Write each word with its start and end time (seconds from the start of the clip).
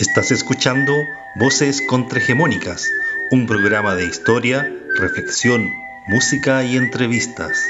Estás 0.00 0.30
escuchando 0.30 1.08
Voces 1.34 1.82
Contrahegemónicas, 1.82 2.88
un 3.32 3.48
programa 3.48 3.96
de 3.96 4.04
historia, 4.04 4.72
reflexión, 4.96 5.72
música 6.06 6.62
y 6.62 6.76
entrevistas. 6.76 7.66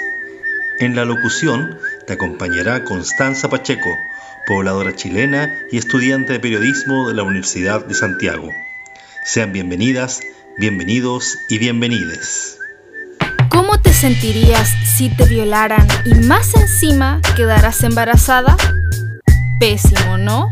En 0.78 0.94
la 0.94 1.06
locución 1.06 1.78
te 2.06 2.12
acompañará 2.12 2.84
Constanza 2.84 3.48
Pacheco, 3.48 3.88
pobladora 4.46 4.94
chilena 4.94 5.54
y 5.72 5.78
estudiante 5.78 6.34
de 6.34 6.40
periodismo 6.40 7.08
de 7.08 7.14
la 7.14 7.22
Universidad 7.22 7.86
de 7.86 7.94
Santiago. 7.94 8.50
Sean 9.24 9.54
bienvenidas, 9.54 10.20
bienvenidos 10.58 11.38
y 11.48 11.56
bienvenides. 11.56 12.58
¿Cómo 13.48 13.80
te 13.80 13.94
sentirías 13.94 14.68
si 14.98 15.08
te 15.08 15.24
violaran 15.24 15.88
y 16.04 16.12
más 16.26 16.54
encima 16.54 17.22
quedaras 17.36 17.82
embarazada? 17.84 18.54
Pésimo, 19.58 20.18
¿no? 20.18 20.50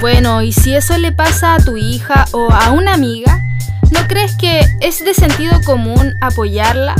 Bueno, 0.00 0.42
y 0.42 0.52
si 0.52 0.76
eso 0.76 0.96
le 0.96 1.10
pasa 1.10 1.54
a 1.54 1.58
tu 1.58 1.76
hija 1.76 2.26
o 2.30 2.52
a 2.52 2.70
una 2.70 2.94
amiga, 2.94 3.42
¿no 3.90 4.06
crees 4.06 4.36
que 4.36 4.60
es 4.80 5.04
de 5.04 5.12
sentido 5.12 5.60
común 5.66 6.14
apoyarla 6.20 6.94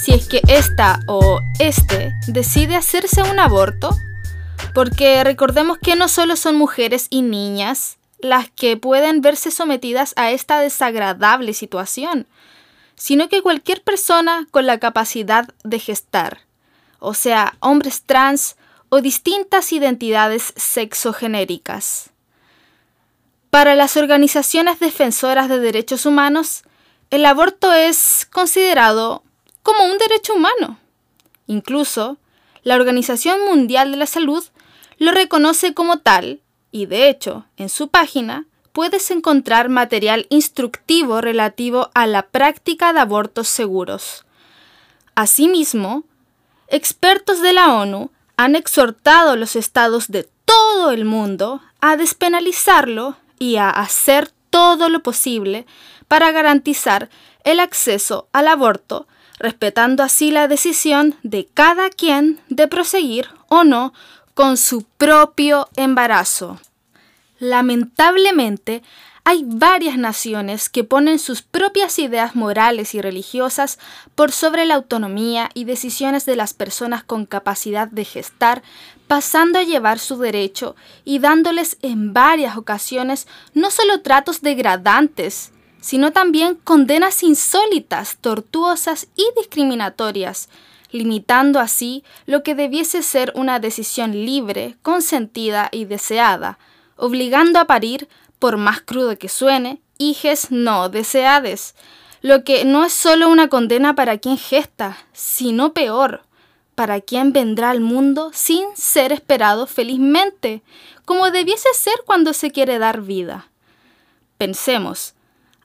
si 0.00 0.12
es 0.14 0.28
que 0.28 0.40
esta 0.46 1.00
o 1.08 1.40
este 1.58 2.14
decide 2.28 2.76
hacerse 2.76 3.24
un 3.24 3.40
aborto? 3.40 3.96
Porque 4.72 5.24
recordemos 5.24 5.78
que 5.78 5.96
no 5.96 6.06
solo 6.06 6.36
son 6.36 6.54
mujeres 6.56 7.08
y 7.10 7.22
niñas 7.22 7.98
las 8.20 8.50
que 8.50 8.76
pueden 8.76 9.20
verse 9.20 9.50
sometidas 9.50 10.14
a 10.16 10.30
esta 10.30 10.60
desagradable 10.60 11.54
situación, 11.54 12.28
sino 12.94 13.28
que 13.28 13.42
cualquier 13.42 13.82
persona 13.82 14.46
con 14.52 14.64
la 14.64 14.78
capacidad 14.78 15.48
de 15.64 15.80
gestar, 15.80 16.42
o 17.00 17.14
sea, 17.14 17.56
hombres 17.58 18.04
trans 18.06 18.54
o 18.90 19.00
distintas 19.00 19.72
identidades 19.72 20.54
sexogenéricas. 20.56 22.13
Para 23.54 23.76
las 23.76 23.96
organizaciones 23.96 24.80
defensoras 24.80 25.48
de 25.48 25.60
derechos 25.60 26.06
humanos, 26.06 26.64
el 27.10 27.24
aborto 27.24 27.72
es 27.72 28.26
considerado 28.32 29.22
como 29.62 29.84
un 29.84 29.96
derecho 29.96 30.34
humano. 30.34 30.80
Incluso, 31.46 32.16
la 32.64 32.74
Organización 32.74 33.44
Mundial 33.44 33.92
de 33.92 33.96
la 33.96 34.06
Salud 34.06 34.42
lo 34.98 35.12
reconoce 35.12 35.72
como 35.72 36.00
tal 36.00 36.40
y, 36.72 36.86
de 36.86 37.08
hecho, 37.08 37.46
en 37.56 37.68
su 37.68 37.90
página 37.90 38.46
puedes 38.72 39.12
encontrar 39.12 39.68
material 39.68 40.26
instructivo 40.30 41.20
relativo 41.20 41.92
a 41.94 42.08
la 42.08 42.22
práctica 42.22 42.92
de 42.92 42.98
abortos 42.98 43.46
seguros. 43.46 44.24
Asimismo, 45.14 46.02
expertos 46.66 47.40
de 47.40 47.52
la 47.52 47.72
ONU 47.72 48.10
han 48.36 48.56
exhortado 48.56 49.30
a 49.30 49.36
los 49.36 49.54
estados 49.54 50.08
de 50.08 50.28
todo 50.44 50.90
el 50.90 51.04
mundo 51.04 51.60
a 51.80 51.96
despenalizarlo 51.96 53.16
y 53.38 53.56
a 53.56 53.70
hacer 53.70 54.30
todo 54.50 54.88
lo 54.88 55.02
posible 55.02 55.66
para 56.08 56.30
garantizar 56.32 57.08
el 57.44 57.60
acceso 57.60 58.28
al 58.32 58.48
aborto, 58.48 59.06
respetando 59.38 60.02
así 60.02 60.30
la 60.30 60.48
decisión 60.48 61.16
de 61.22 61.48
cada 61.52 61.90
quien 61.90 62.40
de 62.48 62.68
proseguir 62.68 63.28
o 63.48 63.64
no 63.64 63.92
con 64.34 64.56
su 64.56 64.82
propio 64.82 65.68
embarazo. 65.76 66.58
Lamentablemente, 67.38 68.82
hay 69.26 69.42
varias 69.46 69.96
naciones 69.96 70.68
que 70.68 70.84
ponen 70.84 71.18
sus 71.18 71.40
propias 71.40 71.98
ideas 71.98 72.36
morales 72.36 72.94
y 72.94 73.00
religiosas 73.00 73.78
por 74.14 74.32
sobre 74.32 74.66
la 74.66 74.74
autonomía 74.74 75.48
y 75.54 75.64
decisiones 75.64 76.26
de 76.26 76.36
las 76.36 76.52
personas 76.52 77.04
con 77.04 77.24
capacidad 77.24 77.88
de 77.88 78.04
gestar, 78.04 78.62
pasando 79.06 79.58
a 79.58 79.62
llevar 79.62 79.98
su 79.98 80.16
derecho 80.18 80.76
y 81.04 81.18
dándoles 81.18 81.76
en 81.82 82.12
varias 82.12 82.56
ocasiones 82.56 83.26
no 83.52 83.70
solo 83.70 84.00
tratos 84.00 84.40
degradantes, 84.40 85.52
sino 85.80 86.12
también 86.12 86.58
condenas 86.64 87.22
insólitas, 87.22 88.16
tortuosas 88.20 89.08
y 89.16 89.26
discriminatorias, 89.36 90.48
limitando 90.90 91.60
así 91.60 92.04
lo 92.24 92.42
que 92.42 92.54
debiese 92.54 93.02
ser 93.02 93.32
una 93.34 93.60
decisión 93.60 94.12
libre, 94.12 94.76
consentida 94.80 95.68
y 95.72 95.84
deseada, 95.84 96.58
obligando 96.96 97.58
a 97.58 97.66
parir 97.66 98.08
por 98.38 98.56
más 98.56 98.80
crudo 98.80 99.18
que 99.18 99.28
suene, 99.28 99.80
hijes 99.98 100.50
no 100.50 100.88
deseades, 100.88 101.74
lo 102.22 102.44
que 102.44 102.64
no 102.64 102.84
es 102.84 102.94
solo 102.94 103.28
una 103.28 103.48
condena 103.48 103.94
para 103.94 104.16
quien 104.16 104.38
gesta, 104.38 104.96
sino 105.12 105.74
peor, 105.74 106.22
para 106.74 107.00
quien 107.00 107.32
vendrá 107.32 107.70
al 107.70 107.80
mundo 107.80 108.30
sin 108.34 108.64
ser 108.74 109.12
esperado 109.12 109.66
felizmente, 109.66 110.62
como 111.04 111.30
debiese 111.30 111.68
ser 111.74 111.94
cuando 112.04 112.32
se 112.32 112.50
quiere 112.50 112.78
dar 112.78 113.02
vida. 113.02 113.48
Pensemos, 114.38 115.14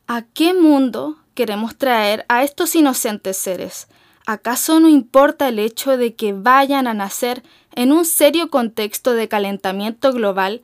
¿a 0.08 0.22
qué 0.22 0.53
mundo 0.53 1.18
queremos 1.34 1.78
traer 1.78 2.25
a 2.30 2.44
estos 2.44 2.75
inocentes 2.75 3.38
seres? 3.38 3.88
¿Acaso 4.25 4.80
no 4.80 4.88
importa 4.88 5.48
el 5.48 5.58
hecho 5.58 5.98
de 5.98 6.14
que 6.14 6.34
vayan 6.34 6.86
a 6.88 6.94
nacer 6.94 7.42
en 7.74 7.92
un 7.92 8.06
serio 8.06 8.50
contexto 8.50 9.14
de 9.14 9.28
calentamiento 9.28 10.14
global 10.14 10.62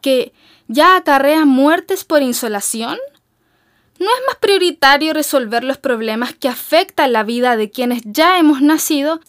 que 0.00 0.32
ya 0.66 0.96
acarrea 0.96 1.44
muertes 1.44 2.04
por 2.04 2.22
insolación? 2.22 2.98
¿No 4.00 4.06
es 4.06 4.22
más 4.26 4.36
prioritario 4.40 5.12
resolver 5.12 5.62
los 5.62 5.78
problemas 5.78 6.34
que 6.34 6.48
afectan 6.48 7.12
la 7.12 7.22
vida 7.22 7.56
de 7.56 7.70
quienes 7.70 8.02
ya 8.04 8.38
hemos 8.40 8.60
nacido 8.60 9.20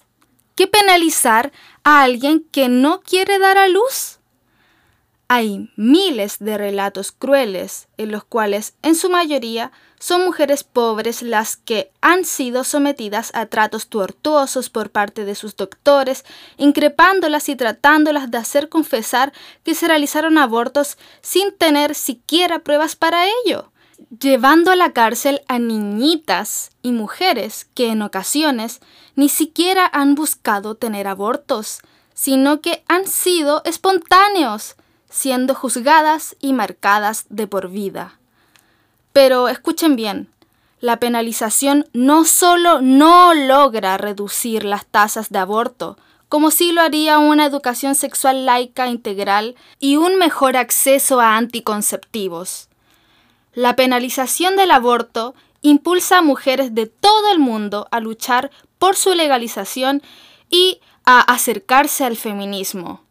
que 0.55 0.67
penalizar 0.67 1.51
a 1.83 2.01
alguien 2.01 2.45
que 2.51 2.69
no 2.69 3.01
quiere 3.01 3.39
dar 3.39 3.57
a 3.57 3.67
luz? 3.67 4.19
Hay 5.27 5.71
miles 5.75 6.37
de 6.39 6.57
relatos 6.57 7.11
crueles 7.11 7.87
en 7.97 8.11
los 8.11 8.23
cuales, 8.23 8.75
en 8.83 8.93
su 8.93 9.09
mayoría, 9.09 9.71
son 9.99 10.23
mujeres 10.23 10.63
pobres 10.63 11.23
las 11.23 11.57
que 11.57 11.91
han 11.99 12.25
sido 12.25 12.63
sometidas 12.63 13.31
a 13.33 13.47
tratos 13.47 13.87
tortuosos 13.87 14.69
por 14.69 14.91
parte 14.91 15.25
de 15.25 15.33
sus 15.33 15.55
doctores, 15.55 16.25
increpándolas 16.57 17.49
y 17.49 17.55
tratándolas 17.55 18.29
de 18.29 18.37
hacer 18.37 18.69
confesar 18.69 19.33
que 19.63 19.73
se 19.73 19.87
realizaron 19.87 20.37
abortos 20.37 20.99
sin 21.21 21.51
tener 21.51 21.95
siquiera 21.95 22.59
pruebas 22.59 22.95
para 22.95 23.25
ello, 23.45 23.71
llevando 24.19 24.71
a 24.71 24.75
la 24.75 24.93
cárcel 24.93 25.41
a 25.47 25.59
niñitas 25.59 26.71
y 26.81 26.91
mujeres 26.91 27.67
que 27.73 27.89
en 27.89 28.01
ocasiones 28.01 28.81
ni 29.15 29.29
siquiera 29.29 29.89
han 29.91 30.15
buscado 30.15 30.75
tener 30.75 31.07
abortos, 31.07 31.81
sino 32.13 32.61
que 32.61 32.83
han 32.87 33.07
sido 33.07 33.61
espontáneos, 33.65 34.75
siendo 35.09 35.55
juzgadas 35.55 36.35
y 36.39 36.53
marcadas 36.53 37.25
de 37.29 37.47
por 37.47 37.69
vida. 37.69 38.19
Pero 39.13 39.47
escuchen 39.47 39.95
bien, 39.95 40.29
la 40.79 40.99
penalización 40.99 41.87
no 41.93 42.25
solo 42.25 42.81
no 42.81 43.33
logra 43.33 43.97
reducir 43.97 44.65
las 44.65 44.85
tasas 44.85 45.29
de 45.29 45.39
aborto, 45.39 45.97
como 46.29 46.51
si 46.51 46.71
lo 46.71 46.81
haría 46.81 47.19
una 47.19 47.45
educación 47.45 47.95
sexual 47.95 48.45
laica 48.45 48.87
integral 48.87 49.55
y 49.79 49.95
un 49.95 50.17
mejor 50.17 50.57
acceso 50.57 51.21
a 51.21 51.37
anticonceptivos. 51.37 52.67
La 53.55 53.75
penalización 53.75 54.57
del 54.57 54.69
aborto 54.69 55.33
impulsa 55.61 56.19
a 56.19 56.21
mujeres 56.21 56.75
de 56.75 56.85
todo 56.85 57.31
el 57.31 57.39
mundo 57.39 57.87
a 57.89 58.01
luchar 58.01 58.51
por 58.77 58.95
su 58.97 59.13
legalización 59.13 60.03
y 60.49 60.81
a 61.05 61.21
acercarse 61.21 62.03
al 62.03 62.17
feminismo. 62.17 63.01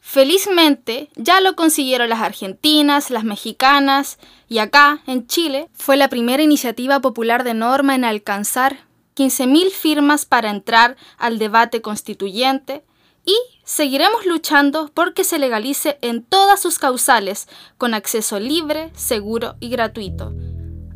Felizmente 0.00 1.10
ya 1.16 1.42
lo 1.42 1.54
consiguieron 1.54 2.08
las 2.08 2.22
argentinas, 2.22 3.10
las 3.10 3.24
mexicanas 3.24 4.18
y 4.48 4.56
acá, 4.56 5.02
en 5.06 5.26
Chile, 5.26 5.68
fue 5.74 5.98
la 5.98 6.08
primera 6.08 6.42
iniciativa 6.42 7.00
popular 7.00 7.44
de 7.44 7.52
norma 7.52 7.94
en 7.94 8.06
alcanzar 8.06 8.78
15.000 9.16 9.70
firmas 9.70 10.24
para 10.24 10.48
entrar 10.48 10.96
al 11.18 11.38
debate 11.38 11.82
constituyente 11.82 12.84
y 13.26 13.36
seguiremos 13.68 14.24
luchando 14.24 14.90
porque 14.94 15.24
se 15.24 15.38
legalice 15.38 15.98
en 16.00 16.24
todas 16.24 16.58
sus 16.58 16.78
causales 16.78 17.48
con 17.76 17.92
acceso 17.92 18.40
libre, 18.40 18.90
seguro 18.94 19.56
y 19.60 19.68
gratuito. 19.68 20.32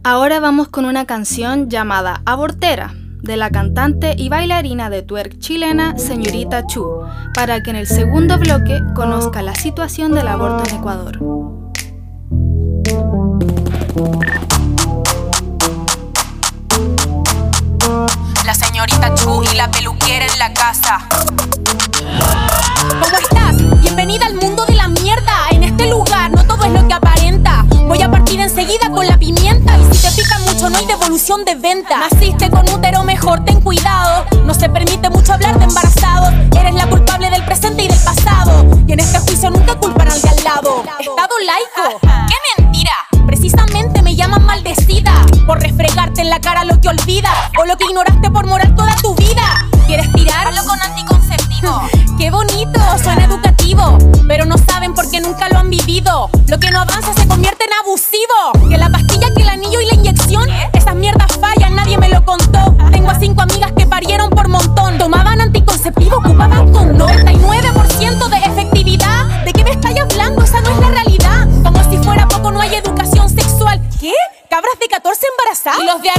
Ahora 0.03 0.41
vamos 0.41 0.69
con 0.69 0.87
una 0.87 1.05
canción 1.05 1.69
llamada 1.69 2.23
Abortera 2.25 2.95
de 3.21 3.37
la 3.37 3.51
cantante 3.51 4.15
y 4.17 4.31
bailarina 4.31 4.89
de 4.89 5.03
twerk 5.03 5.39
chilena 5.39 5.99
señorita 5.99 6.67
Chu, 6.67 7.03
para 7.35 7.63
que 7.63 7.71
en 7.71 7.77
el 7.77 7.87
segundo 7.87 8.39
bloque 8.39 8.81
conozca 8.97 9.43
la 9.43 9.55
situación 9.55 10.15
del 10.15 10.29
aborto 10.29 10.69
en 10.71 10.77
Ecuador. 10.77 11.19
La 18.47 18.55
señorita 18.55 19.15
Chu 19.15 19.43
y 19.53 19.57
la 19.57 19.71
peluquera 19.71 20.25
en 20.25 20.39
la 20.39 20.55
casa. 20.55 21.07
posición 31.23 31.45
de 31.45 31.55
venta. 31.55 31.99
Naciste 31.99 32.51
con 32.51 32.69
útero 32.69 33.05
mejor, 33.05 33.45
ten 33.45 33.61
cuidado. 33.61 34.27
No 34.45 34.55
se 34.55 34.69
permite 34.69 35.09
mucho 35.09 35.35
hablar 35.35 35.57
de 35.57 35.67
embarazados. 35.67 36.35
Eres 36.59 36.75
la 36.75 36.89
culpable 36.89 37.31
del 37.31 37.45
presente 37.45 37.85
y 37.85 37.89
del 37.89 37.99
pasado. 38.01 38.67
Y 38.89 38.93
en 38.93 38.99
este 38.99 39.21
juicio 39.21 39.49
nunca 39.51 39.77
culpan 39.77 40.11
al 40.11 40.21
de 40.21 40.29
al 40.29 40.43
lado. 40.43 40.83
Estado 40.99 41.35
laico. 41.47 42.01
¡Qué 42.01 42.63
mentira! 42.63 42.93
Precisamente 43.25 44.03
me 44.03 44.17
llaman 44.17 44.45
maldecida 44.45 45.15
por 45.47 45.61
refregarte 45.61 46.23
en 46.23 46.31
la 46.31 46.41
cara 46.41 46.65
lo 46.65 46.81
que 46.81 46.89
olvidas 46.89 47.33
o 47.57 47.67
lo 47.67 47.77
que 47.77 47.85
ignoraste 47.85 48.29
por 48.29 48.45
moral 48.47 48.75
toda 48.75 48.97
tu 48.97 49.15
vida. 49.15 49.69
¿Quieres 49.87 50.13
tirarlo 50.13 50.65
con 50.67 50.81
anticonceptivo? 50.81 51.83
¡Qué 52.19 52.33
bonito! 52.33 52.81
Suena 53.01 53.27
educativo, 53.27 53.97
pero 54.27 54.45
no 54.45 54.59
saben 54.59 54.93
porque 54.93 55.21
nunca 55.21 55.49
lo 55.51 55.61
han 55.61 55.71
vivido. 55.71 56.31
Lo 56.49 56.59
que 56.59 56.73
no 56.73 56.81
avanza 56.81 57.15
se 57.15 57.29
convierte 57.29 57.65
en 57.65 57.73
abusivo. 57.75 58.69
Que 58.69 58.77
la 58.77 58.89
Tomaban 65.83 66.13
anticonceptivo, 66.13 66.17
ocupaban 66.19 66.73
con 66.73 66.97
99% 66.97 68.29
de 68.29 68.37
efectividad. 68.37 69.45
¿De 69.45 69.53
qué 69.53 69.65
me 69.65 69.71
estáis 69.73 70.01
hablando? 70.01 70.43
Esa 70.43 70.61
no 70.61 70.71
es 70.71 70.79
la 70.79 70.89
realidad. 70.91 71.49
Como 71.65 71.91
si 71.91 71.97
fuera 71.99 72.29
poco, 72.29 72.53
no 72.53 72.61
hay 72.61 72.75
educación 72.77 73.29
sexual. 73.29 73.81
¿Qué? 74.01 74.13
¿Cabras 74.49 74.79
de 74.79 74.87
14 74.87 75.27
embarazadas? 75.33 75.81
Y 75.81 75.85
los 75.87 76.03
de 76.03 76.11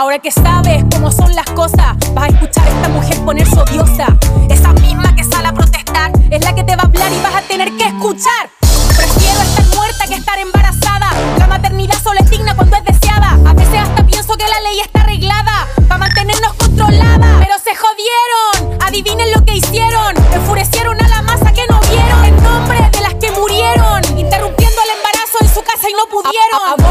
Ahora 0.00 0.18
que 0.18 0.30
sabes 0.30 0.82
cómo 0.94 1.12
son 1.12 1.34
las 1.34 1.44
cosas, 1.50 1.94
vas 2.14 2.24
a 2.24 2.28
escuchar 2.28 2.66
a 2.66 2.70
esta 2.70 2.88
mujer 2.88 3.18
ponerse 3.22 3.60
odiosa. 3.60 4.16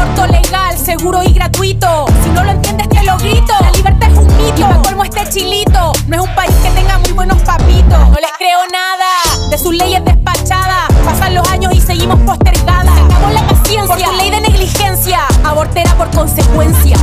Aborto 0.00 0.26
legal, 0.26 0.78
seguro 0.78 1.22
y 1.22 1.32
gratuito. 1.32 2.06
Si 2.22 2.30
no 2.30 2.42
lo 2.44 2.50
entiendes, 2.50 2.88
te 2.88 3.02
lo 3.04 3.16
grito. 3.18 3.52
La 3.60 3.70
libertad 3.70 4.10
es 4.10 4.18
un 4.18 4.26
mito. 4.36 4.68
Me 4.68 4.78
colmo 4.82 5.04
este 5.04 5.28
chilito. 5.28 5.92
No 6.06 6.16
es 6.16 6.28
un 6.28 6.34
país 6.34 6.54
que 6.62 6.70
tenga 6.70 6.98
muy 6.98 7.12
buenos 7.12 7.40
papitos. 7.42 8.08
No 8.08 8.14
les 8.14 8.32
creo 8.38 8.60
nada 8.72 9.50
de 9.50 9.58
sus 9.58 9.74
leyes 9.74 10.04
despachadas. 10.04 10.88
Pasan 11.04 11.34
los 11.34 11.48
años 11.48 11.74
y 11.74 11.80
seguimos 11.80 12.18
postergadas. 12.20 12.94
Se 12.94 13.00
acabó 13.00 13.30
la 13.30 13.46
paciencia 13.46 13.86
por 13.86 13.98
tu 13.98 14.16
ley 14.16 14.30
de 14.30 14.40
negligencia. 14.40 15.20
Abortera 15.44 15.94
por 15.96 16.10
consecuencia. 16.10 16.96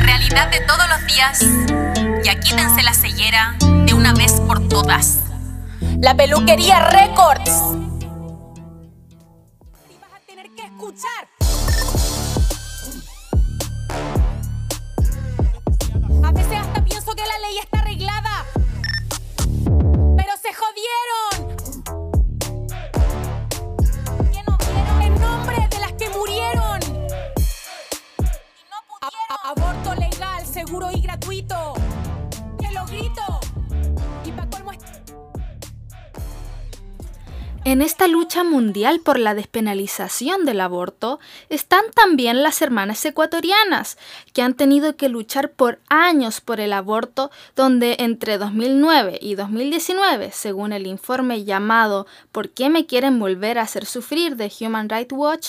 Realidad 0.00 0.50
de 0.50 0.60
todos 0.60 0.88
los 0.88 1.06
días. 1.06 2.24
Ya 2.24 2.38
quítense 2.38 2.82
la 2.82 2.94
sellera 2.94 3.54
de 3.60 3.94
una 3.94 4.12
vez 4.12 4.32
por 4.46 4.66
todas. 4.68 5.18
La 6.00 6.14
peluquería 6.14 6.88
Records. 6.90 7.89
Se 20.50 20.56
jodieron. 20.56 21.56
Que 24.32 24.42
no 24.42 24.56
vieron 24.58 25.02
en 25.02 25.20
nombre 25.20 25.68
de 25.70 25.78
las 25.78 25.92
que 25.92 26.08
murieron. 26.10 26.82
Y 26.82 27.08
no 28.68 28.78
pudieron. 28.88 29.38
aborto 29.44 29.94
legal, 29.94 30.46
seguro 30.46 30.90
y 30.90 31.00
gratuito. 31.02 31.74
En 37.62 37.82
esta 37.82 38.08
lucha 38.08 38.42
mundial 38.42 39.00
por 39.00 39.18
la 39.18 39.34
despenalización 39.34 40.46
del 40.46 40.62
aborto 40.62 41.20
están 41.50 41.84
también 41.94 42.42
las 42.42 42.62
hermanas 42.62 43.04
ecuatorianas, 43.04 43.98
que 44.32 44.40
han 44.40 44.54
tenido 44.54 44.96
que 44.96 45.10
luchar 45.10 45.50
por 45.50 45.78
años 45.90 46.40
por 46.40 46.58
el 46.58 46.72
aborto, 46.72 47.30
donde 47.56 47.96
entre 47.98 48.38
2009 48.38 49.18
y 49.20 49.34
2019, 49.34 50.30
según 50.32 50.72
el 50.72 50.86
informe 50.86 51.44
llamado 51.44 52.06
¿Por 52.32 52.48
qué 52.48 52.70
me 52.70 52.86
quieren 52.86 53.18
volver 53.18 53.58
a 53.58 53.62
hacer 53.62 53.84
sufrir? 53.84 54.36
de 54.36 54.50
Human 54.60 54.88
Rights 54.88 55.12
Watch, 55.12 55.48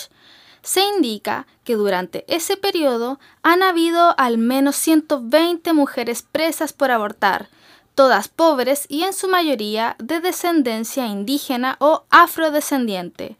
se 0.62 0.84
indica 0.84 1.46
que 1.64 1.76
durante 1.76 2.26
ese 2.28 2.58
periodo 2.58 3.20
han 3.42 3.62
habido 3.62 4.14
al 4.18 4.36
menos 4.36 4.76
120 4.76 5.72
mujeres 5.72 6.22
presas 6.30 6.74
por 6.74 6.90
abortar, 6.90 7.48
todas 7.94 8.28
pobres 8.28 8.86
y 8.88 9.02
en 9.02 9.12
su 9.12 9.28
mayoría 9.28 9.96
de 9.98 10.20
descendencia 10.20 11.06
indígena 11.06 11.76
o 11.78 12.04
afrodescendiente. 12.10 13.36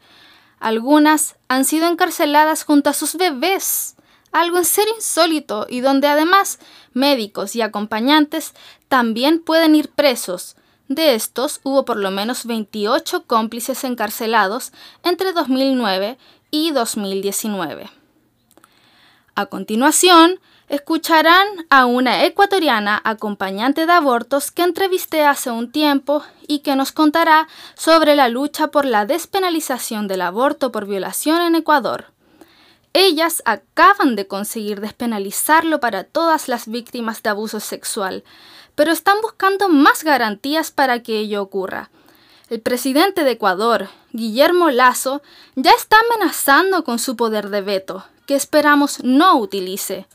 Algunas 0.60 1.36
han 1.48 1.64
sido 1.64 1.88
encarceladas 1.88 2.64
junto 2.64 2.90
a 2.90 2.92
sus 2.92 3.16
bebés, 3.16 3.96
algo 4.30 4.58
en 4.58 4.64
serio 4.64 4.94
insólito 4.96 5.66
y 5.68 5.80
donde 5.80 6.08
además 6.08 6.58
médicos 6.92 7.56
y 7.56 7.62
acompañantes 7.62 8.54
también 8.88 9.40
pueden 9.40 9.74
ir 9.74 9.90
presos. 9.90 10.56
De 10.88 11.14
estos 11.14 11.60
hubo 11.62 11.84
por 11.84 11.96
lo 11.96 12.10
menos 12.10 12.46
28 12.46 13.24
cómplices 13.26 13.84
encarcelados 13.84 14.72
entre 15.02 15.32
2009 15.32 16.18
y 16.50 16.70
2019. 16.70 17.90
A 19.34 19.46
continuación, 19.46 20.38
escucharán 20.72 21.46
a 21.68 21.84
una 21.84 22.24
ecuatoriana 22.24 22.98
acompañante 23.04 23.84
de 23.84 23.92
abortos 23.92 24.50
que 24.50 24.62
entrevisté 24.62 25.22
hace 25.22 25.50
un 25.50 25.70
tiempo 25.70 26.22
y 26.48 26.60
que 26.60 26.76
nos 26.76 26.92
contará 26.92 27.46
sobre 27.74 28.16
la 28.16 28.30
lucha 28.30 28.68
por 28.68 28.86
la 28.86 29.04
despenalización 29.04 30.08
del 30.08 30.22
aborto 30.22 30.72
por 30.72 30.86
violación 30.86 31.42
en 31.42 31.56
Ecuador. 31.56 32.06
Ellas 32.94 33.42
acaban 33.44 34.16
de 34.16 34.26
conseguir 34.26 34.80
despenalizarlo 34.80 35.78
para 35.78 36.04
todas 36.04 36.48
las 36.48 36.66
víctimas 36.66 37.22
de 37.22 37.28
abuso 37.28 37.60
sexual, 37.60 38.24
pero 38.74 38.92
están 38.92 39.20
buscando 39.20 39.68
más 39.68 40.04
garantías 40.04 40.70
para 40.70 41.02
que 41.02 41.18
ello 41.18 41.42
ocurra. 41.42 41.90
El 42.48 42.62
presidente 42.62 43.24
de 43.24 43.32
Ecuador, 43.32 43.90
Guillermo 44.12 44.70
Lazo, 44.70 45.20
ya 45.54 45.72
está 45.72 45.98
amenazando 46.10 46.82
con 46.82 46.98
su 46.98 47.14
poder 47.14 47.50
de 47.50 47.60
veto, 47.60 48.06
que 48.24 48.36
esperamos 48.36 49.04
no 49.04 49.36
utilice. 49.36 50.06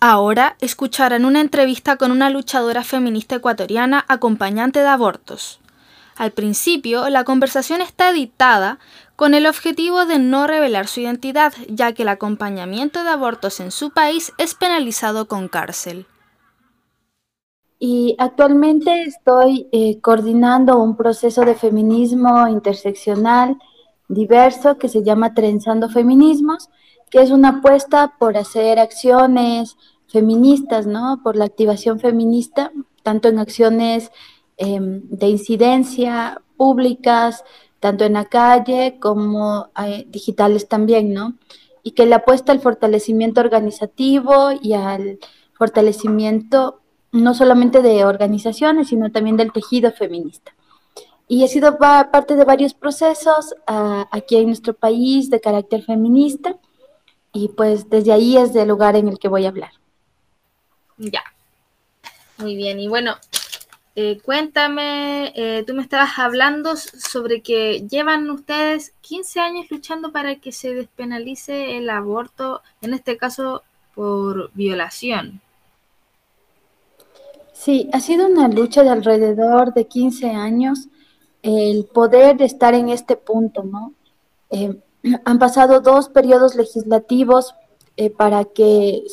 Ahora 0.00 0.56
escucharán 0.60 1.24
una 1.24 1.40
entrevista 1.40 1.96
con 1.96 2.10
una 2.10 2.28
luchadora 2.28 2.84
feminista 2.84 3.36
ecuatoriana 3.36 4.04
acompañante 4.08 4.80
de 4.80 4.88
abortos. 4.88 5.58
Al 6.16 6.32
principio, 6.32 7.08
la 7.08 7.24
conversación 7.24 7.80
está 7.80 8.10
editada 8.10 8.78
con 9.16 9.34
el 9.34 9.46
objetivo 9.46 10.04
de 10.04 10.18
no 10.18 10.46
revelar 10.46 10.86
su 10.86 11.00
identidad, 11.00 11.52
ya 11.68 11.92
que 11.92 12.02
el 12.02 12.08
acompañamiento 12.08 13.04
de 13.04 13.10
abortos 13.10 13.60
en 13.60 13.70
su 13.70 13.90
país 13.90 14.32
es 14.38 14.54
penalizado 14.54 15.28
con 15.28 15.48
cárcel. 15.48 16.06
Y 17.78 18.16
actualmente 18.18 19.02
estoy 19.02 19.68
eh, 19.72 20.00
coordinando 20.00 20.78
un 20.78 20.96
proceso 20.96 21.42
de 21.42 21.54
feminismo 21.54 22.48
interseccional 22.48 23.56
diverso 24.08 24.78
que 24.78 24.88
se 24.88 25.02
llama 25.02 25.34
Trenzando 25.34 25.90
Feminismos, 25.90 26.70
que 27.10 27.20
es 27.20 27.30
una 27.30 27.48
apuesta 27.48 28.14
por 28.18 28.36
hacer 28.36 28.78
acciones 28.78 29.76
feministas, 30.08 30.86
¿no? 30.86 31.20
Por 31.22 31.36
la 31.36 31.44
activación 31.44 32.00
feminista, 32.00 32.72
tanto 33.02 33.28
en 33.28 33.38
acciones 33.38 34.10
eh, 34.56 34.78
de 34.80 35.28
incidencia 35.28 36.42
públicas, 36.56 37.44
tanto 37.80 38.04
en 38.04 38.14
la 38.14 38.24
calle 38.24 38.98
como 39.00 39.68
eh, 39.84 40.06
digitales 40.08 40.68
también, 40.68 41.12
¿no? 41.12 41.34
Y 41.82 41.92
que 41.92 42.06
le 42.06 42.14
apuesta 42.14 42.52
al 42.52 42.60
fortalecimiento 42.60 43.40
organizativo 43.40 44.50
y 44.60 44.72
al 44.72 45.18
fortalecimiento 45.52 46.80
no 47.12 47.34
solamente 47.34 47.82
de 47.82 48.04
organizaciones, 48.04 48.88
sino 48.88 49.10
también 49.12 49.36
del 49.36 49.52
tejido 49.52 49.92
feminista. 49.92 50.54
Y 51.28 51.44
he 51.44 51.48
sido 51.48 51.78
pa 51.78 52.10
parte 52.10 52.36
de 52.36 52.44
varios 52.44 52.74
procesos 52.74 53.54
uh, 53.68 54.04
aquí 54.10 54.36
en 54.36 54.46
nuestro 54.46 54.74
país 54.74 55.28
de 55.30 55.40
carácter 55.40 55.82
feminista, 55.82 56.58
y 57.36 57.48
pues 57.48 57.90
desde 57.90 58.12
ahí 58.12 58.38
es 58.38 58.56
el 58.56 58.68
lugar 58.68 58.96
en 58.96 59.08
el 59.08 59.18
que 59.18 59.28
voy 59.28 59.44
a 59.44 59.50
hablar. 59.50 59.72
Ya. 60.96 61.22
Muy 62.38 62.56
bien, 62.56 62.80
y 62.80 62.88
bueno, 62.88 63.16
eh, 63.94 64.18
cuéntame, 64.24 65.32
eh, 65.36 65.64
tú 65.66 65.74
me 65.74 65.82
estabas 65.82 66.18
hablando 66.18 66.76
sobre 66.76 67.42
que 67.42 67.86
llevan 67.88 68.30
ustedes 68.30 68.94
15 69.02 69.40
años 69.40 69.66
luchando 69.70 70.12
para 70.12 70.36
que 70.36 70.50
se 70.50 70.74
despenalice 70.74 71.76
el 71.76 71.90
aborto, 71.90 72.62
en 72.80 72.94
este 72.94 73.18
caso 73.18 73.62
por 73.94 74.50
violación. 74.54 75.42
Sí, 77.52 77.88
ha 77.92 78.00
sido 78.00 78.26
una 78.26 78.48
lucha 78.48 78.82
de 78.82 78.90
alrededor 78.90 79.74
de 79.74 79.86
15 79.86 80.30
años 80.30 80.88
el 81.42 81.84
poder 81.84 82.40
estar 82.40 82.74
en 82.74 82.88
este 82.88 83.16
punto, 83.16 83.62
¿no? 83.62 83.92
Eh, 84.50 84.74
han 85.24 85.38
pasado 85.38 85.80
dos 85.80 86.08
periodos 86.08 86.54
legislativos 86.54 87.54
para 88.18 88.44
que, 88.44 89.04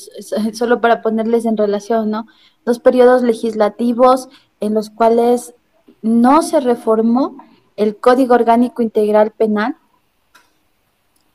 solo 0.54 0.82
para 0.82 1.02
ponerles 1.02 1.46
en 1.46 1.56
relación, 1.56 2.10
¿no? 2.10 2.28
Dos 2.66 2.80
periodos 2.80 3.24
legislativos 3.24 4.28
en 4.60 4.74
los 4.74 4.90
cuales 4.90 5.56
no 6.02 6.42
se 6.42 6.60
reformó 6.60 7.38
el 7.76 7.98
Código 7.98 8.36
Orgánico 8.36 8.82
Integral 8.82 9.32
Penal. 9.32 9.78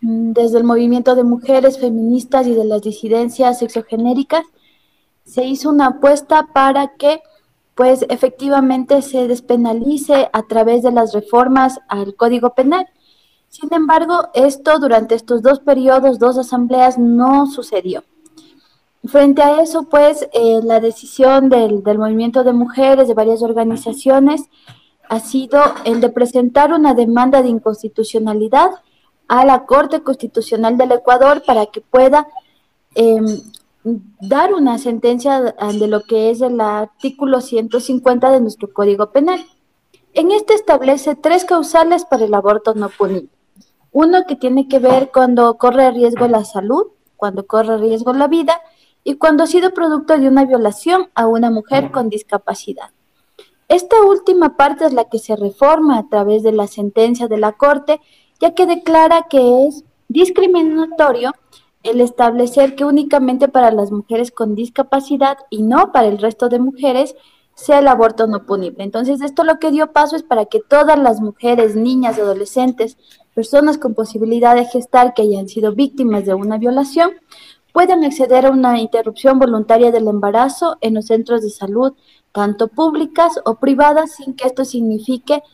Mm, 0.00 0.32
desde 0.32 0.58
el 0.58 0.64
movimiento 0.64 1.14
de 1.14 1.24
mujeres 1.24 1.78
feministas 1.78 2.46
y 2.46 2.54
de 2.54 2.64
las 2.64 2.82
disidencias 2.82 3.58
sexogenéricas, 3.58 4.44
se 5.24 5.44
hizo 5.44 5.70
una 5.70 5.88
apuesta 5.88 6.48
para 6.52 6.94
que 6.96 7.20
pues 7.74 8.04
efectivamente 8.08 9.02
se 9.02 9.28
despenalice 9.28 10.28
a 10.32 10.42
través 10.42 10.82
de 10.82 10.90
las 10.90 11.12
reformas 11.12 11.78
al 11.88 12.16
Código 12.16 12.54
Penal. 12.54 12.88
Sin 13.48 13.72
embargo, 13.72 14.28
esto 14.34 14.78
durante 14.78 15.14
estos 15.14 15.42
dos 15.42 15.60
periodos, 15.60 16.18
dos 16.18 16.36
asambleas, 16.36 16.98
no 16.98 17.46
sucedió. 17.46 18.04
Frente 19.06 19.42
a 19.42 19.62
eso, 19.62 19.84
pues, 19.84 20.28
eh, 20.32 20.60
la 20.62 20.80
decisión 20.80 21.48
del, 21.48 21.82
movimiento 21.98 22.44
de 22.44 22.52
mujeres, 22.52 23.08
de 23.08 23.14
varias 23.14 23.42
organizaciones, 23.42 24.42
ha 25.08 25.20
sido 25.20 25.60
el 25.84 26.00
de 26.00 26.10
presentar 26.10 26.72
una 26.72 26.92
demanda 26.94 27.40
de 27.42 27.48
inconstitucionalidad 27.48 28.70
a 29.28 29.44
la 29.46 29.64
Corte 29.64 30.02
Constitucional 30.02 30.76
del 30.76 30.92
Ecuador 30.92 31.42
para 31.46 31.66
que 31.66 31.80
pueda 31.80 32.26
em, 32.94 33.40
dar 34.20 34.52
una 34.52 34.76
sentencia 34.78 35.40
de 35.40 35.86
lo 35.86 36.02
que 36.02 36.30
es 36.30 36.42
el 36.42 36.60
artículo 36.60 37.40
150 37.40 38.30
de 38.30 38.40
nuestro 38.40 38.72
Código 38.72 39.10
Penal. 39.10 39.46
En 40.12 40.32
este 40.32 40.54
establece 40.54 41.14
tres 41.14 41.44
causales 41.44 42.04
para 42.04 42.24
el 42.24 42.34
aborto 42.34 42.74
no 42.74 42.90
punible. 42.90 43.37
Uno 43.92 44.24
que 44.26 44.36
tiene 44.36 44.68
que 44.68 44.78
ver 44.78 45.10
cuando 45.12 45.56
corre 45.56 45.90
riesgo 45.90 46.28
la 46.28 46.44
salud, 46.44 46.88
cuando 47.16 47.46
corre 47.46 47.78
riesgo 47.78 48.12
la 48.12 48.28
vida, 48.28 48.60
y 49.04 49.14
cuando 49.14 49.44
ha 49.44 49.46
sido 49.46 49.72
producto 49.72 50.18
de 50.18 50.28
una 50.28 50.44
violación 50.44 51.08
a 51.14 51.26
una 51.26 51.50
mujer 51.50 51.90
con 51.90 52.08
discapacidad. 52.08 52.90
Esta 53.68 54.02
última 54.02 54.56
parte 54.56 54.86
es 54.86 54.92
la 54.92 55.04
que 55.04 55.18
se 55.18 55.36
reforma 55.36 55.98
a 55.98 56.08
través 56.08 56.42
de 56.42 56.52
la 56.52 56.66
sentencia 56.66 57.28
de 57.28 57.38
la 57.38 57.52
Corte, 57.52 58.00
ya 58.40 58.54
que 58.54 58.66
declara 58.66 59.26
que 59.28 59.66
es 59.66 59.84
discriminatorio 60.08 61.32
el 61.82 62.00
establecer 62.00 62.74
que 62.74 62.84
únicamente 62.84 63.48
para 63.48 63.70
las 63.70 63.92
mujeres 63.92 64.30
con 64.30 64.54
discapacidad 64.54 65.38
y 65.50 65.62
no 65.62 65.92
para 65.92 66.08
el 66.08 66.18
resto 66.18 66.48
de 66.48 66.58
mujeres 66.58 67.14
sea 67.54 67.80
el 67.80 67.88
aborto 67.88 68.26
no 68.26 68.46
punible. 68.46 68.84
Entonces, 68.84 69.20
esto 69.20 69.42
lo 69.42 69.58
que 69.58 69.70
dio 69.70 69.92
paso 69.92 70.16
es 70.16 70.22
para 70.22 70.46
que 70.46 70.60
todas 70.60 70.98
las 70.98 71.20
mujeres, 71.20 71.74
niñas, 71.74 72.18
adolescentes, 72.18 72.96
personas 73.38 73.78
con 73.78 73.94
posibilidad 73.94 74.56
de 74.56 74.64
gestar 74.64 75.14
que 75.14 75.22
hayan 75.22 75.48
sido 75.48 75.72
víctimas 75.72 76.24
de 76.24 76.34
una 76.34 76.58
violación, 76.58 77.12
puedan 77.72 78.02
acceder 78.02 78.46
a 78.46 78.50
una 78.50 78.80
interrupción 78.80 79.38
voluntaria 79.38 79.92
del 79.92 80.08
embarazo 80.08 80.76
en 80.80 80.94
los 80.94 81.06
centros 81.06 81.42
de 81.42 81.50
salud, 81.50 81.92
tanto 82.32 82.66
públicas 82.66 83.38
o 83.44 83.54
privadas, 83.54 84.16
sin 84.16 84.34
que 84.34 84.48
esto 84.48 84.64
signifique, 84.64 85.44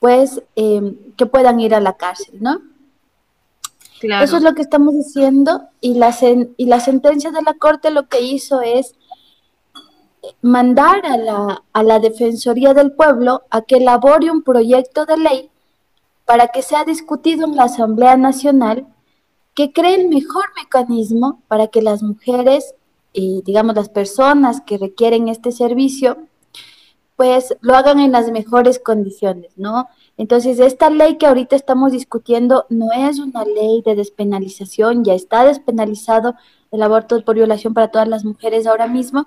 pues, 0.00 0.42
em, 0.56 0.96
que 1.18 1.26
puedan 1.26 1.60
ir 1.60 1.74
a 1.74 1.80
la 1.80 1.98
cárcel, 1.98 2.36
¿no? 2.40 2.62
Eso 4.00 4.38
es 4.38 4.42
lo 4.42 4.54
que 4.54 4.62
estamos 4.62 4.94
diciendo 4.94 5.64
y 5.82 5.92
la, 5.98 6.16
y 6.56 6.64
la 6.64 6.80
sentencia 6.80 7.30
de 7.30 7.42
la 7.42 7.52
Corte 7.52 7.90
lo 7.90 8.08
que 8.08 8.22
hizo 8.22 8.62
es 8.62 8.94
mandar 10.40 11.04
a 11.04 11.18
la, 11.18 11.62
a 11.74 11.82
la 11.82 11.98
Defensoría 11.98 12.72
del 12.72 12.92
Pueblo 12.92 13.42
a 13.50 13.60
que 13.60 13.76
elabore 13.76 14.30
un 14.30 14.42
proyecto 14.42 15.04
de 15.04 15.18
ley 15.18 15.50
para 16.24 16.48
que 16.48 16.62
sea 16.62 16.84
discutido 16.84 17.46
en 17.46 17.56
la 17.56 17.64
Asamblea 17.64 18.16
Nacional 18.16 18.86
que 19.54 19.72
cree 19.72 19.94
el 19.94 20.08
mejor 20.08 20.44
mecanismo 20.56 21.42
para 21.48 21.68
que 21.68 21.82
las 21.82 22.02
mujeres 22.02 22.74
y 23.12 23.42
digamos 23.42 23.76
las 23.76 23.88
personas 23.88 24.60
que 24.60 24.78
requieren 24.78 25.28
este 25.28 25.52
servicio 25.52 26.26
pues 27.16 27.56
lo 27.60 27.76
hagan 27.76 28.00
en 28.00 28.12
las 28.12 28.30
mejores 28.30 28.80
condiciones, 28.80 29.52
¿no? 29.56 29.88
Entonces, 30.16 30.58
esta 30.58 30.90
ley 30.90 31.16
que 31.16 31.26
ahorita 31.26 31.54
estamos 31.54 31.92
discutiendo 31.92 32.66
no 32.70 32.92
es 32.92 33.18
una 33.18 33.44
ley 33.44 33.82
de 33.84 33.94
despenalización, 33.94 35.04
ya 35.04 35.14
está 35.14 35.44
despenalizado 35.44 36.34
el 36.70 36.82
aborto 36.82 37.24
por 37.24 37.36
violación 37.36 37.72
para 37.74 37.88
todas 37.88 38.08
las 38.08 38.24
mujeres 38.24 38.66
ahora 38.66 38.88
mismo. 38.88 39.24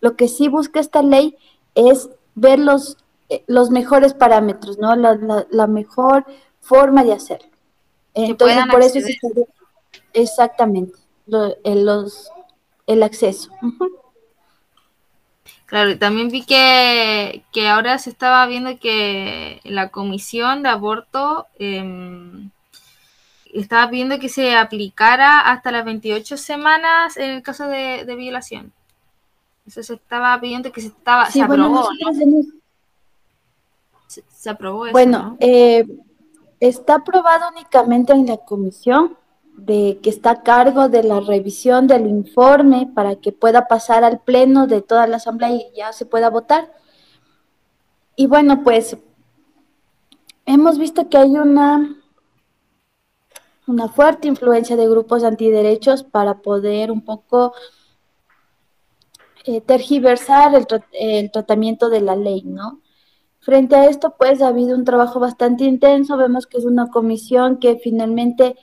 Lo 0.00 0.16
que 0.16 0.28
sí 0.28 0.48
busca 0.48 0.80
esta 0.80 1.02
ley 1.02 1.36
es 1.74 2.08
ver 2.34 2.58
los, 2.58 2.98
los 3.46 3.70
mejores 3.70 4.14
parámetros, 4.14 4.78
¿no? 4.78 4.94
La, 4.96 5.66
mejor 5.66 6.24
forma 6.60 7.04
de 7.04 7.12
hacerlo. 7.12 7.48
Entonces, 8.14 8.64
por 8.70 8.82
eso 8.82 9.00
se 9.00 9.18
Exactamente, 10.12 10.98
el, 11.64 11.84
los, 11.84 12.30
el 12.86 13.02
acceso. 13.02 13.50
Claro, 15.66 15.90
y 15.90 15.96
también 15.96 16.28
vi 16.28 16.44
que, 16.44 17.42
ahora 17.68 17.98
se 17.98 18.10
estaba 18.10 18.46
viendo 18.46 18.78
que 18.78 19.60
la 19.64 19.88
comisión 19.88 20.62
de 20.62 20.68
aborto 20.68 21.46
em, 21.58 22.50
estaba 23.52 23.86
viendo 23.86 24.18
que 24.18 24.28
se 24.28 24.54
aplicara 24.54 25.40
hasta 25.40 25.72
las 25.72 25.84
28 25.84 26.36
semanas 26.36 27.16
en 27.16 27.30
el 27.30 27.42
caso 27.42 27.66
de, 27.66 28.04
violación. 28.16 28.72
Eso 29.66 29.82
se 29.82 29.94
estaba 29.94 30.38
pidiendo 30.40 30.70
que 30.70 30.82
se 30.82 30.88
estaba 30.88 31.30
se 31.30 31.42
aprobó. 31.42 31.88
Se, 34.28 34.50
aprobó 34.50 34.86
eso. 34.86 34.92
Bueno, 34.92 35.36
eh, 35.40 35.86
está 36.60 36.96
aprobado 36.96 37.50
únicamente 37.50 38.12
en 38.12 38.26
la 38.26 38.38
comisión 38.38 39.16
de 39.56 40.00
que 40.02 40.10
está 40.10 40.30
a 40.30 40.42
cargo 40.42 40.88
de 40.88 41.02
la 41.04 41.20
revisión 41.20 41.86
del 41.86 42.06
informe 42.06 42.90
para 42.92 43.16
que 43.16 43.32
pueda 43.32 43.68
pasar 43.68 44.02
al 44.04 44.20
pleno 44.20 44.66
de 44.66 44.82
toda 44.82 45.06
la 45.06 45.16
asamblea 45.16 45.50
y 45.50 45.72
ya 45.76 45.92
se 45.92 46.06
pueda 46.06 46.28
votar. 46.28 46.72
Y 48.16 48.26
bueno, 48.26 48.62
pues 48.62 48.96
hemos 50.46 50.78
visto 50.78 51.08
que 51.08 51.18
hay 51.18 51.30
una, 51.30 51.96
una 53.66 53.88
fuerte 53.88 54.28
influencia 54.28 54.76
de 54.76 54.88
grupos 54.88 55.22
antiderechos 55.24 56.02
para 56.02 56.38
poder 56.38 56.90
un 56.90 57.04
poco 57.04 57.54
eh, 59.44 59.60
tergiversar 59.60 60.54
el, 60.54 60.66
el 60.92 61.30
tratamiento 61.30 61.90
de 61.90 62.00
la 62.00 62.16
ley, 62.16 62.42
¿no? 62.42 62.80
Frente 63.44 63.76
a 63.76 63.84
esto, 63.90 64.14
pues 64.18 64.40
ha 64.40 64.48
habido 64.48 64.74
un 64.74 64.84
trabajo 64.84 65.20
bastante 65.20 65.64
intenso. 65.64 66.16
Vemos 66.16 66.46
que 66.46 66.56
es 66.56 66.64
una 66.64 66.88
comisión 66.88 67.58
que 67.58 67.76
finalmente 67.76 68.56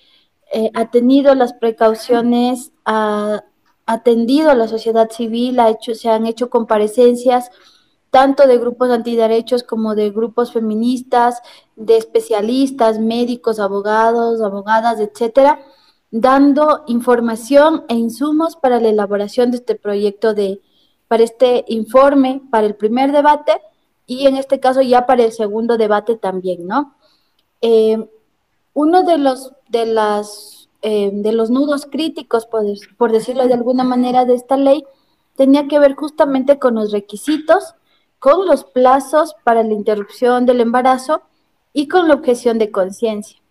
eh, 0.51 0.71
ha 0.73 0.89
tenido 0.89 1.35
las 1.35 1.53
precauciones, 1.53 2.71
ha 2.83 3.43
atendido 3.85 4.49
a 4.49 4.55
la 4.55 4.67
sociedad 4.67 5.11
civil, 5.11 5.59
ha 5.59 5.69
hecho, 5.69 5.93
se 5.93 6.09
han 6.09 6.25
hecho 6.25 6.49
comparecencias 6.49 7.51
tanto 8.09 8.47
de 8.47 8.57
grupos 8.57 8.89
antiderechos 8.89 9.61
como 9.61 9.93
de 9.93 10.09
grupos 10.09 10.51
feministas, 10.51 11.43
de 11.75 11.97
especialistas, 11.97 12.99
médicos, 12.99 13.59
abogados, 13.59 14.41
abogadas, 14.41 14.99
etcétera, 14.99 15.59
dando 16.09 16.85
información 16.87 17.85
e 17.87 17.93
insumos 17.93 18.55
para 18.55 18.79
la 18.79 18.89
elaboración 18.89 19.51
de 19.51 19.57
este 19.57 19.75
proyecto 19.75 20.33
de, 20.33 20.59
para 21.07 21.21
este 21.21 21.65
informe, 21.67 22.41
para 22.49 22.65
el 22.65 22.75
primer 22.75 23.11
debate 23.11 23.61
y 24.05 24.27
en 24.27 24.37
este 24.37 24.59
caso 24.59 24.81
ya 24.81 25.05
para 25.05 25.23
el 25.23 25.31
segundo 25.31 25.77
debate 25.77 26.15
también, 26.15 26.67
¿no? 26.67 26.95
Eh, 27.61 28.09
uno 28.73 29.03
de 29.03 29.17
los, 29.17 29.53
de 29.69 29.85
las, 29.85 30.69
eh, 30.81 31.11
de 31.13 31.31
los 31.33 31.49
nudos 31.49 31.85
críticos, 31.85 32.45
por, 32.45 32.65
por 32.97 33.11
decirlo 33.11 33.47
de 33.47 33.53
alguna 33.53 33.83
manera, 33.83 34.25
de 34.25 34.35
esta 34.35 34.57
ley, 34.57 34.85
tenía 35.35 35.67
que 35.67 35.79
ver 35.79 35.95
justamente 35.95 36.59
con 36.59 36.75
los 36.75 36.91
requisitos, 36.91 37.75
con 38.19 38.45
los 38.45 38.63
plazos 38.63 39.35
para 39.43 39.63
la 39.63 39.73
interrupción 39.73 40.45
del 40.45 40.61
embarazo 40.61 41.21
y 41.73 41.87
con 41.87 42.07
la 42.07 42.13
objeción 42.13 42.59
de 42.59 42.71
conciencia. 42.71 43.41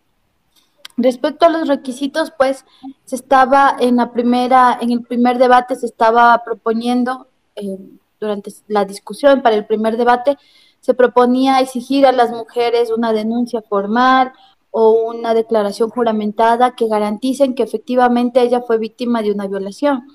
Respecto 0.97 1.47
a 1.47 1.49
los 1.49 1.67
requisitos, 1.67 2.33
pues 2.37 2.65
se 3.05 3.17
estaba 3.17 3.75
en 3.81 3.97
la 3.97 4.13
primera, 4.13 4.79
en 4.81 4.91
el 4.93 5.03
primer 5.03 5.39
debate 5.39 5.75
se 5.75 5.87
estaba 5.87 6.43
proponiendo 6.45 7.27
eh, 7.57 7.79
durante 8.21 8.53
la 8.69 8.85
discusión 8.85 9.43
para 9.43 9.57
el 9.57 9.67
primer 9.67 9.97
debate 9.97 10.37
se 10.81 10.95
proponía 10.95 11.61
exigir 11.61 12.07
a 12.07 12.13
las 12.13 12.31
mujeres 12.31 12.91
una 12.91 13.13
denuncia 13.13 13.63
formal, 13.63 14.33
o 14.71 14.93
una 14.93 15.35
declaración 15.35 15.91
juramentada 15.91 16.75
que 16.75 16.89
garanticen 16.89 17.55
que 17.55 17.63
efectivamente 17.63 18.41
ella 18.41 18.63
fue 18.63 18.79
víctima 18.79 19.23
de 19.23 19.33
una 19.33 19.47
violación. 19.49 20.07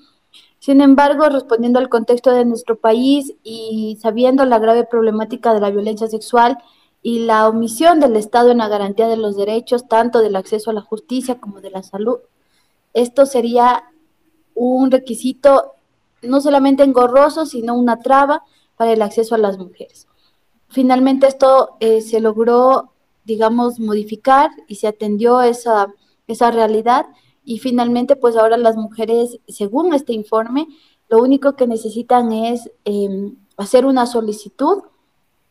Sin 0.58 0.80
embargo, 0.80 1.28
respondiendo 1.28 1.78
al 1.78 1.88
contexto 1.88 2.30
de 2.30 2.44
nuestro 2.44 2.76
país 2.76 3.34
y 3.44 3.98
sabiendo 4.00 4.44
la 4.44 4.58
grave 4.58 4.84
problemática 4.84 5.52
de 5.52 5.60
la 5.60 5.70
violencia 5.70 6.08
sexual 6.08 6.58
y 7.02 7.20
la 7.20 7.48
omisión 7.48 8.00
del 8.00 8.16
Estado 8.16 8.50
en 8.50 8.58
la 8.58 8.68
garantía 8.68 9.06
de 9.06 9.18
los 9.18 9.36
derechos, 9.36 9.86
tanto 9.86 10.20
del 10.20 10.34
acceso 10.34 10.70
a 10.70 10.74
la 10.74 10.80
justicia 10.80 11.38
como 11.38 11.60
de 11.60 11.70
la 11.70 11.82
salud, 11.82 12.18
esto 12.94 13.26
sería 13.26 13.84
un 14.54 14.90
requisito 14.90 15.74
no 16.22 16.40
solamente 16.40 16.82
engorroso, 16.82 17.46
sino 17.46 17.74
una 17.74 18.00
traba 18.00 18.42
para 18.76 18.92
el 18.92 19.02
acceso 19.02 19.34
a 19.34 19.38
las 19.38 19.58
mujeres. 19.58 20.06
Finalmente 20.68 21.26
esto 21.26 21.76
eh, 21.80 22.00
se 22.00 22.20
logró, 22.20 22.92
digamos, 23.24 23.78
modificar 23.80 24.50
y 24.66 24.76
se 24.76 24.88
atendió 24.88 25.40
esa, 25.42 25.88
esa 26.26 26.50
realidad 26.50 27.06
y 27.44 27.58
finalmente 27.58 28.16
pues 28.16 28.36
ahora 28.36 28.56
las 28.56 28.76
mujeres, 28.76 29.38
según 29.46 29.94
este 29.94 30.12
informe, 30.12 30.66
lo 31.08 31.18
único 31.18 31.54
que 31.54 31.66
necesitan 31.66 32.32
es 32.32 32.70
em, 32.84 33.36
hacer 33.56 33.86
una 33.86 34.06
solicitud 34.06 34.82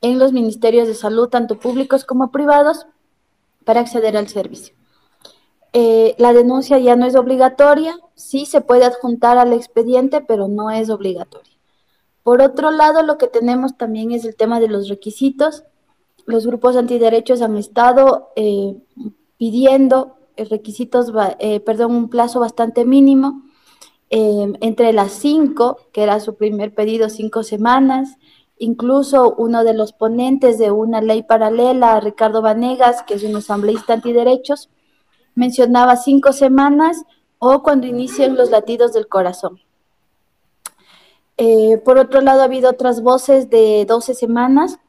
en 0.02 0.20
los 0.20 0.34
ministerios 0.34 0.88
de 0.88 0.94
salud, 0.94 1.30
tanto 1.30 1.58
públicos 1.58 2.04
como 2.04 2.32
privados, 2.32 2.86
para 3.64 3.80
acceder 3.80 4.16
al 4.18 4.28
servicio. 4.28 4.76
Eh, 5.78 6.16
la 6.20 6.32
denuncia 6.32 6.80
ya 6.80 6.96
no 6.96 7.06
es 7.06 7.18
obligatoria, 7.18 8.00
sí 8.14 8.46
se 8.46 8.62
puede 8.62 8.86
adjuntar 8.86 9.38
al 9.38 9.52
expediente, 9.52 10.22
pero 10.22 10.48
no 10.48 10.72
es 10.72 10.90
obligatoria. 10.90 11.52
Por 12.24 12.42
otro 12.42 12.72
lado, 12.72 13.04
lo 13.04 13.18
que 13.18 13.28
tenemos 13.28 13.76
también 13.76 14.14
es 14.14 14.24
el 14.24 14.38
tema 14.38 14.62
de 14.62 14.70
los 14.70 14.88
requisitos. 14.88 15.66
Los 16.26 16.48
grupos 16.48 16.78
antiderechos 16.78 17.42
han 17.42 17.58
estado 17.58 18.30
eh, 18.38 18.78
pidiendo 19.38 20.16
eh, 20.38 20.46
requisitos, 20.46 21.12
perdón, 21.66 21.94
un 21.94 22.10
plazo 22.10 22.40
bastante 22.40 22.86
mínimo, 22.86 23.44
entre 24.10 24.94
las 24.94 25.12
cinco, 25.12 25.78
que 25.92 26.04
era 26.04 26.22
su 26.22 26.36
primer 26.36 26.74
pedido, 26.74 27.10
cinco 27.10 27.44
semanas, 27.44 28.16
incluso 28.58 29.36
uno 29.38 29.66
de 29.66 29.74
los 29.74 29.92
ponentes 29.92 30.58
de 30.58 30.72
una 30.72 31.02
ley 31.02 31.24
paralela, 31.24 32.00
Ricardo 32.00 32.42
Vanegas, 32.42 33.04
que 33.04 33.16
es 33.16 33.24
un 33.26 33.36
asambleísta 33.36 33.92
antiderechos, 33.92 34.70
mencionaba 35.36 35.96
cinco 35.98 36.34
semanas 36.34 37.04
o 37.40 37.62
cuando 37.62 37.86
inician 37.88 38.36
los 38.36 38.50
latidos 38.50 38.94
del 38.94 39.08
corazón. 39.08 39.60
Eh, 41.38 41.82
por 41.84 41.98
otro 41.98 42.22
lado, 42.22 42.42
ha 42.42 42.46
habido 42.46 42.70
otras 42.70 43.02
voces 43.02 43.50
de 43.50 43.86
12 43.86 44.16
semanas 44.16 44.80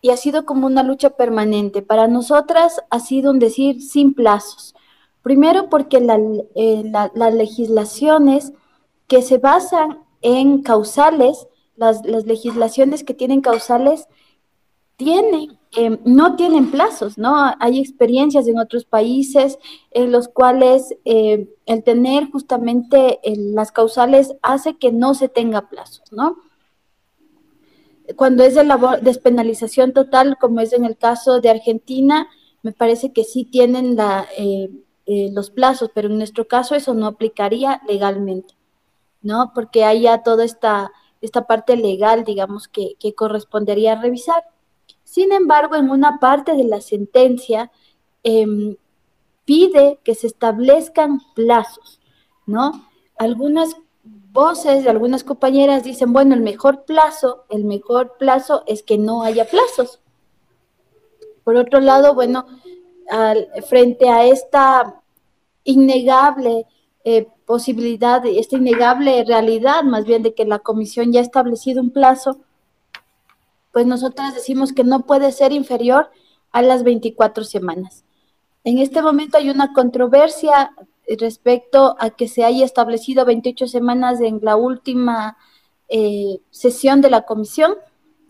y 0.00 0.10
ha 0.10 0.16
sido 0.16 0.46
como 0.46 0.66
una 0.66 0.82
lucha 0.82 1.10
permanente. 1.10 1.82
Para 1.82 2.08
nosotras 2.08 2.82
ha 2.90 3.00
sido 3.00 3.30
un 3.30 3.38
decir 3.38 3.82
sin 3.82 4.14
plazos. 4.14 4.74
Primero 5.22 5.68
porque 5.68 5.98
eh, 6.54 6.82
las 7.14 7.34
legislaciones 7.34 8.52
que 9.06 9.20
se 9.20 9.36
basan 9.36 9.98
en 10.22 10.62
causales, 10.62 11.46
las 11.76 12.02
legislaciones 12.04 13.04
que 13.04 13.12
tienen 13.12 13.42
causales, 13.42 14.08
tienen 15.00 15.60
Em, 15.72 16.00
no 16.04 16.34
tienen 16.34 16.72
plazos, 16.72 17.16
¿no? 17.16 17.36
Hay 17.60 17.78
experiencias 17.78 18.48
en 18.48 18.58
otros 18.58 18.84
países 18.84 19.56
en 19.92 20.10
los 20.10 20.26
cuales 20.26 20.96
eh, 21.04 21.48
el 21.64 21.84
tener 21.84 22.28
justamente 22.28 23.20
las 23.24 23.70
causales 23.70 24.34
hace 24.42 24.76
que 24.78 24.90
no 24.90 25.14
se 25.14 25.28
tenga 25.28 25.68
plazos, 25.68 26.10
¿no? 26.10 26.38
Cuando 28.16 28.42
es 28.42 28.56
de 28.56 28.64
labor, 28.64 29.00
despenalización 29.02 29.92
total, 29.92 30.36
como 30.40 30.58
es 30.60 30.72
en 30.72 30.84
el 30.84 30.96
caso 30.96 31.40
de 31.40 31.50
Argentina, 31.50 32.28
me 32.62 32.72
parece 32.72 33.12
que 33.12 33.22
sí 33.22 33.44
tienen 33.44 33.94
la, 33.94 34.26
eh, 34.36 34.70
eh, 35.06 35.30
los 35.32 35.50
plazos, 35.50 35.90
pero 35.94 36.08
en 36.08 36.18
nuestro 36.18 36.48
caso 36.48 36.74
eso 36.74 36.94
no 36.94 37.06
aplicaría 37.06 37.80
legalmente, 37.86 38.54
¿no? 39.22 39.52
Porque 39.54 39.84
hay 39.84 40.02
ya 40.02 40.24
toda 40.24 40.44
esta, 40.44 40.90
esta 41.20 41.46
parte 41.46 41.76
legal, 41.76 42.24
digamos, 42.24 42.66
que, 42.66 42.96
que 42.98 43.14
correspondería 43.14 43.94
revisar. 43.94 44.42
Sin 45.10 45.32
embargo, 45.32 45.74
en 45.74 45.90
una 45.90 46.20
parte 46.20 46.54
de 46.54 46.62
la 46.62 46.80
sentencia 46.80 47.72
em, 48.22 48.76
pide 49.44 49.98
que 50.04 50.14
se 50.14 50.28
establezcan 50.28 51.18
plazos, 51.34 52.00
¿no? 52.46 52.86
Algunas 53.18 53.74
voces 54.04 54.86
algunas 54.86 55.24
compañeras 55.24 55.82
dicen, 55.82 56.12
bueno, 56.12 56.36
el 56.36 56.42
mejor 56.42 56.84
plazo, 56.84 57.44
el 57.48 57.64
mejor 57.64 58.18
plazo 58.20 58.62
es 58.68 58.84
que 58.84 58.98
no 58.98 59.24
haya 59.24 59.46
plazos. 59.46 59.98
Por 61.42 61.56
otro 61.56 61.80
lado, 61.80 62.14
bueno, 62.14 62.46
frente 63.68 64.08
a 64.08 64.24
esta 64.26 65.02
innegable 65.64 66.66
eh, 67.02 67.26
posibilidad, 67.46 68.24
esta 68.26 68.58
innegable 68.58 69.24
realidad, 69.24 69.82
más 69.82 70.04
bien 70.04 70.22
de 70.22 70.34
que 70.34 70.44
la 70.44 70.60
comisión 70.60 71.12
ya 71.12 71.18
ha 71.18 71.24
establecido 71.24 71.82
un 71.82 71.90
plazo, 71.90 72.38
pues 73.72 73.86
nosotras 73.86 74.34
decimos 74.34 74.72
que 74.72 74.84
no 74.84 75.06
puede 75.06 75.32
ser 75.32 75.52
inferior 75.52 76.10
a 76.52 76.62
las 76.62 76.82
24 76.82 77.44
semanas. 77.44 78.04
En 78.64 78.78
este 78.78 79.02
momento 79.02 79.38
hay 79.38 79.50
una 79.50 79.72
controversia 79.72 80.72
respecto 81.18 81.96
a 81.98 82.10
que 82.10 82.28
se 82.28 82.44
haya 82.44 82.64
establecido 82.64 83.24
28 83.24 83.66
semanas 83.66 84.20
en 84.20 84.40
la 84.42 84.56
última 84.56 85.36
eh, 85.88 86.40
sesión 86.50 87.00
de 87.00 87.10
la 87.10 87.22
comisión. 87.22 87.74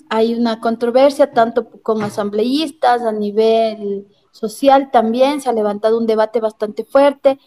Hay 0.08 0.34
una 0.34 0.60
controversia 0.60 1.32
tanto 1.32 1.68
con 1.82 2.02
asambleístas 2.02 3.02
a 3.02 3.12
nivel 3.12 4.06
social 4.32 4.90
también, 4.90 5.40
se 5.40 5.50
ha 5.50 5.52
levantado 5.52 5.98
un 5.98 6.06
debate 6.06 6.40
bastante 6.40 6.84
fuerte 6.84 7.38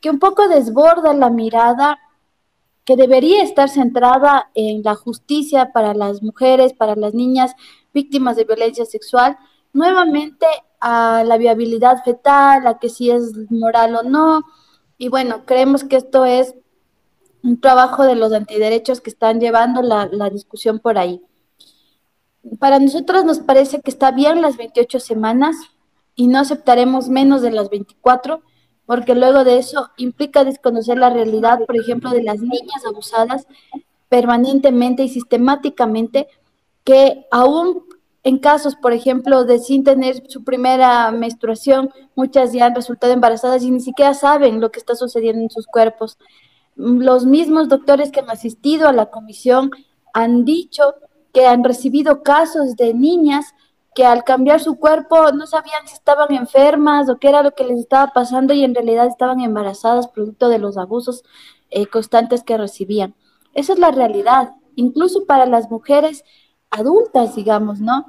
que 0.00 0.10
un 0.10 0.18
poco 0.18 0.48
desborda 0.48 1.12
la 1.12 1.30
mirada 1.30 1.98
que 2.90 2.96
debería 2.96 3.44
estar 3.44 3.68
centrada 3.68 4.50
en 4.52 4.82
la 4.82 4.96
justicia 4.96 5.70
para 5.72 5.94
las 5.94 6.24
mujeres, 6.24 6.72
para 6.72 6.96
las 6.96 7.14
niñas 7.14 7.54
víctimas 7.94 8.34
de 8.34 8.42
violencia 8.42 8.84
sexual, 8.84 9.38
nuevamente 9.72 10.44
a 10.80 11.22
la 11.24 11.36
viabilidad 11.36 12.02
fetal, 12.02 12.66
a 12.66 12.80
que 12.80 12.88
si 12.88 13.12
es 13.12 13.32
moral 13.48 13.94
o 13.94 14.02
no. 14.02 14.42
Y 14.98 15.08
bueno, 15.08 15.44
creemos 15.46 15.84
que 15.84 15.94
esto 15.94 16.24
es 16.24 16.56
un 17.44 17.60
trabajo 17.60 18.02
de 18.02 18.16
los 18.16 18.32
antiderechos 18.32 19.00
que 19.00 19.10
están 19.10 19.38
llevando 19.38 19.82
la, 19.82 20.08
la 20.10 20.28
discusión 20.28 20.80
por 20.80 20.98
ahí. 20.98 21.22
Para 22.58 22.80
nosotros 22.80 23.24
nos 23.24 23.38
parece 23.38 23.82
que 23.82 23.90
está 23.92 24.10
bien 24.10 24.42
las 24.42 24.56
28 24.56 24.98
semanas 24.98 25.54
y 26.16 26.26
no 26.26 26.40
aceptaremos 26.40 27.08
menos 27.08 27.40
de 27.40 27.52
las 27.52 27.70
24 27.70 28.42
porque 28.90 29.14
luego 29.14 29.44
de 29.44 29.58
eso 29.58 29.88
implica 29.98 30.42
desconocer 30.42 30.98
la 30.98 31.10
realidad, 31.10 31.60
por 31.64 31.76
ejemplo, 31.76 32.10
de 32.10 32.24
las 32.24 32.40
niñas 32.40 32.84
abusadas 32.84 33.46
permanentemente 34.08 35.04
y 35.04 35.08
sistemáticamente, 35.08 36.26
que 36.82 37.24
aún 37.30 37.84
en 38.24 38.38
casos, 38.38 38.74
por 38.74 38.92
ejemplo, 38.92 39.44
de 39.44 39.60
sin 39.60 39.84
tener 39.84 40.28
su 40.28 40.42
primera 40.42 41.12
menstruación, 41.12 41.90
muchas 42.16 42.52
ya 42.52 42.66
han 42.66 42.74
resultado 42.74 43.12
embarazadas 43.12 43.62
y 43.62 43.70
ni 43.70 43.78
siquiera 43.78 44.12
saben 44.12 44.60
lo 44.60 44.72
que 44.72 44.80
está 44.80 44.96
sucediendo 44.96 45.42
en 45.42 45.50
sus 45.50 45.68
cuerpos. 45.68 46.18
Los 46.74 47.26
mismos 47.26 47.68
doctores 47.68 48.10
que 48.10 48.18
han 48.18 48.30
asistido 48.30 48.88
a 48.88 48.92
la 48.92 49.06
comisión 49.06 49.70
han 50.12 50.44
dicho 50.44 50.94
que 51.32 51.46
han 51.46 51.62
recibido 51.62 52.24
casos 52.24 52.74
de 52.74 52.92
niñas 52.92 53.54
que 53.94 54.04
al 54.04 54.24
cambiar 54.24 54.60
su 54.60 54.76
cuerpo 54.76 55.32
no 55.32 55.46
sabían 55.46 55.86
si 55.86 55.94
estaban 55.94 56.32
enfermas 56.32 57.08
o 57.08 57.18
qué 57.18 57.28
era 57.28 57.42
lo 57.42 57.52
que 57.52 57.64
les 57.64 57.78
estaba 57.78 58.12
pasando 58.12 58.54
y 58.54 58.64
en 58.64 58.74
realidad 58.74 59.06
estaban 59.06 59.40
embarazadas 59.40 60.08
producto 60.08 60.48
de 60.48 60.58
los 60.58 60.76
abusos 60.76 61.24
eh, 61.70 61.86
constantes 61.86 62.44
que 62.44 62.56
recibían. 62.56 63.14
Esa 63.54 63.72
es 63.72 63.78
la 63.78 63.90
realidad, 63.90 64.54
incluso 64.76 65.26
para 65.26 65.46
las 65.46 65.70
mujeres 65.70 66.24
adultas, 66.70 67.34
digamos, 67.34 67.80
¿no? 67.80 68.06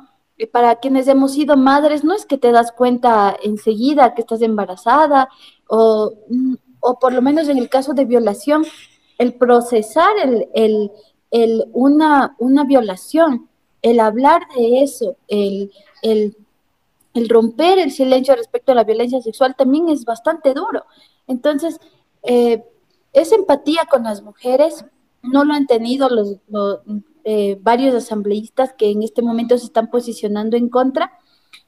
para 0.51 0.77
quienes 0.77 1.07
hemos 1.07 1.33
sido 1.33 1.55
madres, 1.55 2.03
no 2.03 2.13
es 2.15 2.25
que 2.25 2.37
te 2.37 2.51
das 2.51 2.71
cuenta 2.71 3.35
enseguida 3.43 4.15
que 4.15 4.21
estás 4.21 4.41
embarazada 4.41 5.29
o, 5.67 6.13
mm, 6.29 6.55
o 6.79 6.99
por 6.99 7.13
lo 7.13 7.21
menos 7.21 7.47
en 7.47 7.57
el 7.57 7.69
caso 7.69 7.93
de 7.93 8.05
violación, 8.05 8.65
el 9.17 9.35
procesar 9.35 10.11
el, 10.23 10.49
el, 10.53 10.91
el 11.29 11.65
una, 11.73 12.35
una 12.39 12.63
violación 12.63 13.50
el 13.81 13.99
hablar 13.99 14.41
de 14.55 14.83
eso, 14.83 15.15
el, 15.27 15.71
romper 17.27 17.79
el 17.79 17.91
silencio 17.91 18.35
respecto 18.35 18.71
a 18.71 18.75
la 18.75 18.83
violencia 18.83 19.21
sexual 19.21 19.55
también 19.55 19.89
es 19.89 20.05
bastante 20.05 20.53
duro. 20.53 20.85
Entonces, 21.27 21.79
eh, 22.23 22.63
esa 23.13 23.35
empatía 23.35 23.85
con 23.89 24.03
las 24.03 24.21
mujeres 24.21 24.85
no 25.21 25.43
lo 25.43 25.53
han 25.53 25.67
tenido 25.67 26.09
los, 26.09 26.37
eh, 27.23 27.59
varios 27.61 27.93
asambleístas 27.93 28.73
que 28.73 28.89
en 28.89 29.03
este 29.03 29.21
momento 29.21 29.57
se 29.57 29.65
están 29.65 29.89
posicionando 29.89 30.57
en 30.57 30.69
contra. 30.69 31.11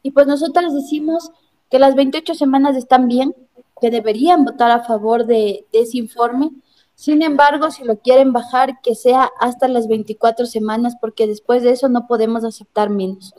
Y 0.02 0.12
pues 0.12 0.28
nosotras 0.28 0.74
decimos 0.74 1.32
que 1.70 1.80
las 1.80 1.96
28 1.96 2.36
semanas 2.36 2.76
están 2.76 3.08
bien, 3.08 3.36
que 3.82 3.90
deberían 3.90 4.46
votar 4.46 4.72
a 4.72 4.84
favor 4.84 5.26
de 5.26 5.66
ese 5.72 5.98
informe, 5.98 6.52
sin 6.96 7.22
embargo, 7.24 7.72
si 7.72 7.84
lo 7.84 8.00
quieren 8.00 8.34
bajar, 8.34 8.82
que 8.82 8.96
sea 8.96 9.30
hasta 9.40 9.68
las 9.68 9.88
24 9.88 10.46
semanas, 10.46 10.96
porque 11.02 11.28
después 11.28 11.64
de 11.64 11.72
eso 11.72 11.90
no 11.90 12.08
podemos 12.08 12.44
aceptar 12.44 12.90
menos. 12.90 13.34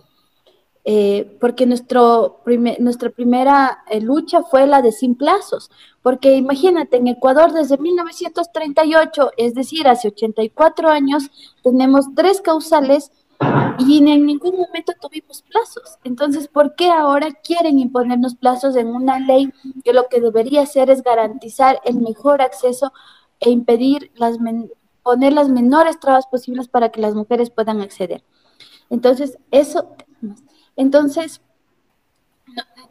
eh, 0.87 1.39
porque 1.41 1.67
nuestro 1.67 2.43
nuestra 2.79 3.09
primera 3.11 3.85
eh, 3.91 4.01
lucha 4.03 4.43
fue 4.43 4.67
la 4.67 4.83
de 4.83 4.93
sin 4.93 5.15
plazos, 5.15 5.71
porque 6.03 6.37
imagínate, 6.37 6.99
en 6.99 7.09
Ecuador 7.09 7.53
desde 7.53 7.79
1938, 7.79 9.31
es 9.39 9.55
decir, 9.55 9.89
hace 9.89 10.09
84 10.09 10.91
años, 10.91 11.31
tenemos 11.63 12.07
tres 12.15 12.43
causales 12.43 13.11
y 13.79 13.99
en 13.99 14.27
ningún 14.27 14.57
momento 14.57 14.93
tuvimos 15.01 15.43
plazos. 15.43 15.99
Entonces, 16.05 16.49
¿por 16.49 16.75
qué 16.77 16.91
ahora 16.91 17.33
quieren 17.33 17.79
imponernos 17.79 18.35
plazos 18.37 18.77
en 18.77 18.89
una 18.89 19.19
ley 19.19 19.53
que 19.85 19.93
lo 19.93 20.09
que 20.09 20.21
debería 20.21 20.63
hacer 20.63 20.91
es 20.91 21.03
garantizar 21.03 21.81
el 21.85 21.97
mejor 22.01 22.43
acceso 22.43 22.93
e 23.45 23.51
impedir 23.51 24.11
las 24.17 24.39
poner 25.03 25.33
las 25.35 25.49
menores 25.49 26.01
trabas 26.01 26.27
posibles 26.27 26.67
para 26.67 26.89
que 26.91 27.01
las 27.01 27.15
mujeres 27.15 27.51
puedan 27.51 27.81
acceder? 27.81 28.25
Entonces, 28.91 29.39
eso 29.51 29.95
entonces, 30.77 31.41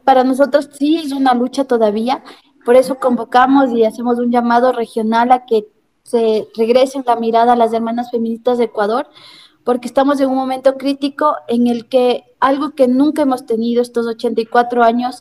para 0.04 0.24
nosotros 0.24 0.70
sí 0.72 0.96
es 0.96 1.12
una 1.12 1.34
lucha 1.34 1.64
todavía, 1.64 2.22
por 2.64 2.76
eso 2.76 2.96
convocamos 2.96 3.70
y 3.72 3.84
hacemos 3.84 4.18
un 4.18 4.30
llamado 4.30 4.72
regional 4.72 5.32
a 5.32 5.44
que 5.44 5.68
se 6.02 6.48
regresen 6.56 7.04
la 7.06 7.16
mirada 7.16 7.52
a 7.52 7.56
las 7.56 7.72
hermanas 7.72 8.10
feministas 8.10 8.58
de 8.58 8.64
Ecuador, 8.64 9.08
porque 9.64 9.86
estamos 9.88 10.20
en 10.20 10.28
un 10.28 10.36
momento 10.36 10.76
crítico 10.76 11.36
en 11.48 11.66
el 11.66 11.88
que 11.88 12.24
algo 12.40 12.70
que 12.70 12.88
nunca 12.88 13.22
hemos 13.22 13.46
tenido 13.46 13.80
estos 13.80 14.06
84 14.06 14.82
años, 14.82 15.20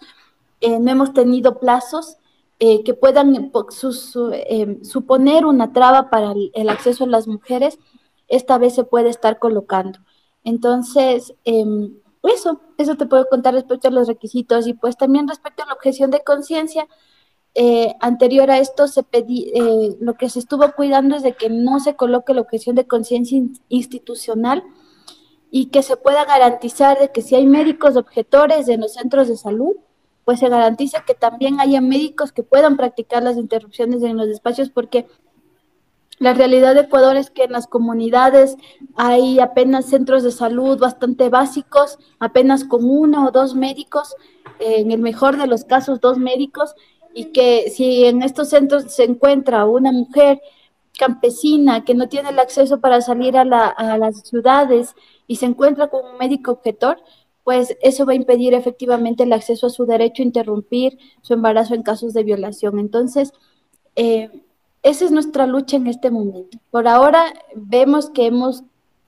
eh, 0.60 0.80
no 0.80 0.92
hemos 0.92 1.14
tenido 1.14 1.60
plazos 1.60 2.18
eh, 2.66 2.82
que 2.86 2.94
puedan 2.94 3.52
eh, 4.32 4.80
suponer 4.84 5.46
una 5.46 5.74
traba 5.74 6.10
para 6.10 6.32
el, 6.32 6.50
el, 6.54 6.70
acceso 6.70 7.04
a 7.04 7.08
las 7.08 7.28
mujeres, 7.28 7.78
esta 8.30 8.58
vez 8.58 8.74
se 8.74 8.86
puede 8.86 9.10
estar 9.10 9.38
colocando. 9.38 10.00
Entonces, 10.46 11.34
em, 11.44 11.94
eso, 12.24 12.62
eso 12.78 12.96
te 12.96 13.06
puedo 13.06 13.28
contar 13.28 13.54
respecto 13.54 13.90
a 13.90 13.92
los 13.92 14.08
requisitos 14.08 14.66
y 14.66 14.76
pues 14.76 14.96
también 14.96 15.28
respecto 15.28 15.64
a 15.64 15.66
la 15.66 15.74
objeción 15.74 16.10
de 16.10 16.24
conciencia. 16.24 16.88
Eh, 17.54 17.96
anterior 18.00 18.50
a 18.50 18.60
esto 18.60 18.88
se 18.88 19.04
pedí, 19.04 19.52
eh, 19.54 19.98
lo 20.00 20.14
que 20.14 20.30
se 20.30 20.40
estuvo 20.40 20.72
cuidando 20.72 21.18
es 21.18 21.24
de 21.24 21.34
que 21.34 21.50
no 21.50 21.82
se 21.82 21.98
coloque 21.98 22.34
la 22.34 22.42
objeción 22.42 22.78
de 22.78 22.88
conciencia 22.88 23.42
institucional 23.68 24.64
y 25.52 25.66
que 25.66 25.84
se 25.84 25.98
pueda 25.98 26.24
garantizar 26.24 26.98
de 26.98 27.12
que 27.12 27.22
si 27.22 27.36
hay 27.36 27.46
médicos 27.46 27.98
objetores 27.98 28.70
en 28.70 28.80
los 28.80 28.94
centros 28.94 29.28
de 29.28 29.36
salud, 29.36 29.76
pues 30.26 30.40
se 30.40 30.50
garantice 30.50 30.98
que 31.06 31.14
también 31.14 31.60
haya 31.60 31.82
médicos 31.82 32.32
que 32.32 32.44
puedan 32.44 32.78
practicar 32.78 33.24
las 33.24 33.38
interrupciones 33.38 34.04
en 34.04 34.18
los 34.18 34.28
espacios, 34.28 34.70
porque 34.70 35.08
la 36.20 36.34
realidad 36.34 36.76
de 36.76 36.82
Ecuador 36.82 37.18
es 37.18 37.30
que 37.30 37.44
en 37.44 37.52
las 37.52 37.68
comunidades 37.68 38.56
hay 38.96 39.40
apenas 39.40 39.86
centros 39.86 40.24
de 40.24 40.32
salud 40.32 40.80
bastante 40.80 41.30
básicos, 41.30 41.98
apenas 42.20 42.64
con 42.64 42.90
uno 42.90 43.28
o 43.28 43.32
dos 43.32 43.56
médicos, 43.56 44.16
en 44.60 44.92
el 44.92 45.00
mejor 45.00 45.38
de 45.38 45.48
los 45.48 45.66
casos 45.66 46.00
dos 46.00 46.18
médicos, 46.18 46.76
y 47.14 47.26
que 47.26 47.70
si 47.70 48.06
en 48.06 48.22
estos 48.22 48.50
centros 48.50 48.94
se 48.94 49.04
encuentra 49.04 49.66
una 49.66 49.92
mujer 49.92 50.42
campesina 50.98 51.84
que 51.84 51.96
no 51.96 52.08
tiene 52.08 52.30
el 52.30 52.40
acceso 52.40 52.80
para 52.80 53.02
salir 53.02 53.38
a, 53.38 53.46
las 53.46 54.22
ciudades 54.22 54.96
y 55.28 55.38
se 55.38 55.46
encuentra 55.46 55.88
con 55.88 56.06
un 56.06 56.18
médico 56.18 56.52
objetor, 56.52 57.02
pues 57.44 57.78
eso 57.82 58.06
va 58.06 58.14
a 58.14 58.16
impedir 58.16 58.54
efectivamente 58.54 59.24
el 59.24 59.34
acceso 59.34 59.68
a 59.68 59.70
su 59.70 59.86
derecho 59.86 60.22
a 60.22 60.26
interrumpir 60.26 60.98
su 61.22 61.34
embarazo 61.34 61.76
en 61.76 61.84
casos 61.84 62.14
de 62.14 62.24
violación. 62.24 62.80
Entonces, 62.80 63.34
eh, 63.96 64.30
esa 64.82 65.06
es 65.06 65.12
nuestra 65.12 65.46
lucha 65.48 65.78
en 65.78 65.88
este 65.88 66.12
momento. 66.12 66.58
Por 66.72 66.88
ahora 66.88 67.34
vemos 67.56 68.10
que 68.10 68.26
hemos 68.26 68.64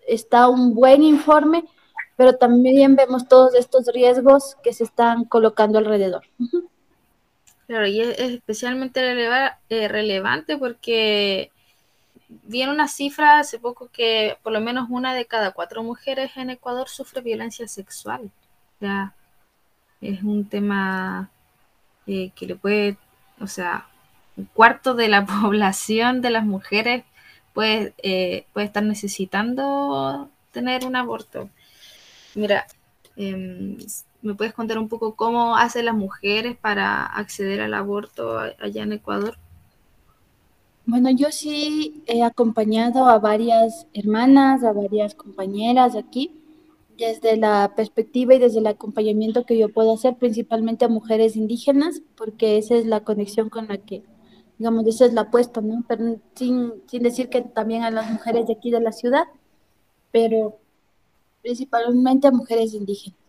está 0.08 0.48
un 0.50 0.74
buen 0.74 1.04
informe, 1.04 1.66
pero 2.16 2.38
también 2.38 2.96
vemos 2.96 3.28
todos 3.28 3.56
estos 3.56 3.88
riesgos 3.88 4.56
que 4.64 4.74
se 4.74 4.84
están 4.84 5.26
colocando 5.26 5.80
alrededor. 5.80 6.24
Claro, 7.68 7.88
y 7.88 8.00
es, 8.00 8.20
especialmente 8.20 9.02
eh, 9.70 9.88
relevante 9.88 10.58
porque 10.58 11.52
viene 12.30 12.72
una 12.72 12.88
cifra 12.88 13.40
hace 13.40 13.60
poco 13.60 13.90
que 13.92 14.38
por 14.44 14.54
lo 14.54 14.62
menos 14.62 14.88
una 14.90 15.14
de 15.14 15.26
cada 15.26 15.52
cuatro 15.52 15.84
mujeres 15.84 16.32
en 16.38 16.50
Ecuador 16.50 16.90
sufre 16.90 17.22
violencia 17.22 17.68
sexual. 17.68 18.32
Ya 18.80 19.14
es 20.02 20.24
un 20.24 20.48
tema 20.48 21.30
eh, 22.08 22.32
que 22.36 22.46
le 22.46 22.56
puede, 22.56 22.98
o 23.40 23.48
sea, 23.48 23.88
un 24.38 24.46
cuarto 24.46 24.94
de 24.96 25.08
la 25.08 25.26
población 25.42 26.22
de 26.22 26.30
las 26.30 26.46
mujeres 26.46 27.04
puede, 27.54 27.94
eh, 28.04 28.46
puede 28.54 28.68
estar 28.68 28.84
necesitando 28.84 30.30
tener 30.52 30.86
un 30.86 30.96
aborto. 30.96 31.50
Mira, 32.36 32.66
em, 33.16 33.78
¿me 34.22 34.34
puedes 34.36 34.54
contar 34.54 34.78
un 34.78 34.90
poco 34.90 35.16
cómo 35.16 35.58
hacen 35.58 35.86
las 35.86 35.96
mujeres 35.96 36.58
para 36.58 37.06
acceder 37.06 37.62
al 37.62 37.74
aborto 37.74 38.40
allá 38.40 38.84
en 38.84 38.94
Ecuador? 38.94 39.38
Bueno, 40.88 41.10
yo 41.10 41.32
sí 41.32 42.04
he 42.06 42.22
acompañado 42.24 43.08
a 43.08 43.18
varias 43.18 43.88
hermanas, 43.94 44.64
a 44.64 44.72
varias 44.72 45.16
compañeras 45.16 45.96
aquí, 45.96 46.40
desde 46.98 47.38
la 47.38 47.74
perspectiva 47.76 48.36
y 48.36 48.40
desde 48.40 48.60
el 48.60 48.68
acompañamiento 48.68 49.46
que 49.46 49.58
yo 49.58 49.70
puedo 49.70 49.94
hacer, 49.94 50.16
principalmente 50.18 50.86
a 50.86 50.90
mujeres 50.90 51.36
indígenas, 51.36 52.02
porque 52.16 52.58
esa 52.58 52.76
es 52.76 52.86
la 52.86 53.04
conexión 53.04 53.50
con 53.50 53.68
la 53.68 53.78
que 53.80 54.04
digamos, 54.58 54.88
esa 54.88 55.06
es 55.06 55.14
la 55.14 55.22
apuesta, 55.22 55.62
¿no? 55.62 55.84
Pero 55.88 56.18
sin, 56.36 56.84
decir 56.92 57.30
que 57.30 57.42
también 57.42 57.84
a 57.84 57.92
las 57.92 58.10
mujeres 58.12 58.48
de 58.48 58.54
aquí 58.54 58.72
de 58.72 58.80
la 58.80 58.92
ciudad, 58.92 59.26
pero 60.12 60.60
principalmente 61.42 62.28
a 62.28 62.32
mujeres 62.32 62.74
indígenas. 62.74 63.20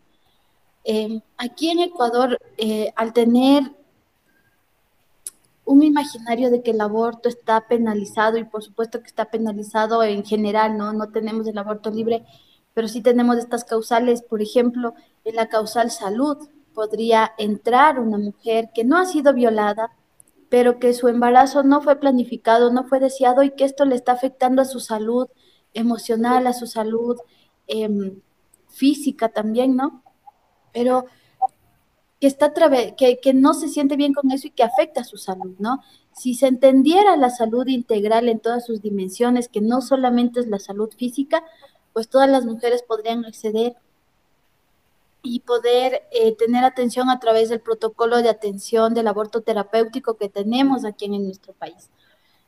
Em, 0.84 1.20
aquí 1.36 1.70
en 1.70 1.80
Ecuador, 1.80 2.38
eh, 2.58 2.92
al 2.96 3.12
tener 3.12 3.75
un 5.66 5.82
imaginario 5.82 6.50
de 6.50 6.62
que 6.62 6.70
el 6.70 6.80
aborto 6.80 7.28
está 7.28 7.66
penalizado, 7.68 8.38
y 8.38 8.44
por 8.44 8.62
supuesto 8.62 9.00
que 9.00 9.08
está 9.08 9.26
penalizado 9.26 10.02
en 10.02 10.24
general, 10.24 10.78
¿no? 10.78 10.92
No 10.92 11.10
tenemos 11.10 11.46
el 11.48 11.58
aborto 11.58 11.90
libre, 11.90 12.24
pero 12.72 12.88
sí 12.88 13.02
tenemos 13.02 13.36
estas 13.36 13.64
causales, 13.64 14.22
por 14.22 14.40
ejemplo, 14.40 14.94
en 15.24 15.36
la 15.36 15.48
causal 15.48 15.90
salud 15.90 16.48
podría 16.72 17.32
entrar 17.38 17.98
una 17.98 18.18
mujer 18.18 18.70
que 18.74 18.84
no 18.84 18.98
ha 18.98 19.06
sido 19.06 19.32
violada, 19.34 19.90
pero 20.48 20.78
que 20.78 20.92
su 20.94 21.08
embarazo 21.08 21.62
no 21.64 21.80
fue 21.80 21.96
planificado, 21.96 22.70
no 22.72 22.84
fue 22.84 23.00
deseado 23.00 23.42
y 23.42 23.50
que 23.50 23.64
esto 23.64 23.84
le 23.84 23.96
está 23.96 24.12
afectando 24.12 24.62
a 24.62 24.66
su 24.66 24.78
salud 24.78 25.26
emocional, 25.74 26.46
a 26.46 26.52
su 26.52 26.66
salud 26.66 27.16
em, 27.66 28.20
física 28.68 29.30
también, 29.30 29.74
¿no? 29.74 30.02
Pero 30.72 31.06
que, 32.20 32.26
está 32.26 32.52
que, 32.96 33.18
que 33.20 33.34
no 33.34 33.54
se 33.54 33.68
siente 33.68 33.96
bien 33.96 34.14
con 34.14 34.30
eso 34.30 34.46
y 34.46 34.50
que 34.50 34.62
afecta 34.62 35.02
a 35.02 35.04
su 35.04 35.18
salud, 35.18 35.54
¿no? 35.58 35.82
Si 36.12 36.34
se 36.34 36.46
entendiera 36.46 37.16
la 37.16 37.30
salud 37.30 37.66
integral 37.66 38.28
en 38.28 38.40
todas 38.40 38.64
sus 38.64 38.80
dimensiones, 38.80 39.48
que 39.48 39.60
no 39.60 39.82
solamente 39.82 40.40
es 40.40 40.46
la 40.46 40.58
salud 40.58 40.90
física, 40.96 41.44
pues 41.92 42.08
todas 42.08 42.28
las 42.28 42.44
mujeres 42.46 42.82
podrían 42.82 43.24
acceder 43.24 43.76
y 45.22 45.40
poder 45.40 46.02
eh, 46.12 46.34
tener 46.36 46.64
atención 46.64 47.10
a 47.10 47.18
través 47.18 47.48
del 47.48 47.60
protocolo 47.60 48.22
de 48.22 48.28
atención 48.28 48.94
del 48.94 49.08
aborto 49.08 49.40
terapéutico 49.42 50.14
que 50.14 50.28
tenemos 50.28 50.84
aquí 50.84 51.06
en 51.06 51.24
nuestro 51.24 51.52
país. 51.52 51.90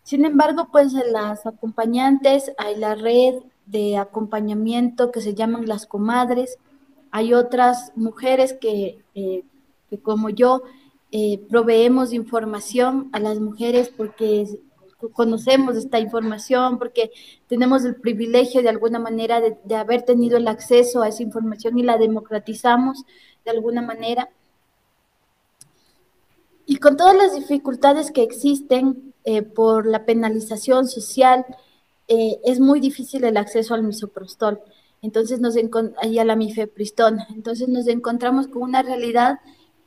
Sin 0.02 0.24
embargo, 0.24 0.68
pues 0.72 0.92
las 0.92 1.44
acompañantes, 1.44 2.52
hay 2.57 2.76
la 2.76 2.94
red 2.94 3.42
de 3.66 3.98
acompañamiento 3.98 5.11
que 5.11 5.20
se 5.20 5.35
llaman 5.35 5.66
las 5.66 5.87
comadres, 5.87 6.59
hay 7.11 7.35
otras 7.35 7.92
mujeres 7.96 8.54
que, 8.54 9.04
eh, 9.14 9.44
que 9.90 9.98
como 9.98 10.31
yo 10.31 10.62
eh, 11.11 11.40
proveemos 11.48 12.12
información 12.12 13.09
a 13.12 13.20
las 13.20 13.40
mujeres 13.40 13.88
porque 13.88 14.46
conocemos 15.12 15.77
esta 15.77 16.01
información, 16.01 16.79
porque 16.79 17.12
tenemos 17.46 17.85
el 17.85 17.96
privilegio 17.96 18.62
de 18.62 18.68
alguna 18.68 18.98
manera 18.98 19.40
de, 19.40 19.74
haber 19.77 20.03
tenido 20.03 20.37
el 20.37 20.48
acceso 20.48 21.03
a 21.03 21.09
esa 21.09 21.22
información 21.22 21.79
y 21.79 21.85
la 21.85 21.98
democratizamos 21.98 23.05
de 23.44 23.51
alguna 23.53 23.81
manera. 23.81 24.29
Y 26.66 26.77
con 26.77 26.96
todas 26.96 27.16
las 27.16 27.35
dificultades 27.35 28.11
que 28.11 28.22
existen 28.22 29.14
eh, 29.24 29.42
por 29.42 29.87
la 29.87 30.05
penalización 30.05 30.88
social, 30.88 31.46
eh, 32.09 32.40
es 32.44 32.59
muy 32.59 32.81
difícil 32.81 33.24
el 33.24 33.37
acceso 33.37 33.74
al 33.74 33.85
misoprostol. 33.85 34.61
Entonces 35.01 35.40
nos 35.40 35.55
y 35.57 36.18
a 36.18 36.24
la 36.24 36.37
mifepristona. 36.37 37.29
Entonces 37.31 37.68
nos 37.68 37.87
encontramos 37.87 38.48
con 38.48 38.62
una 38.62 38.83
realidad 38.83 39.38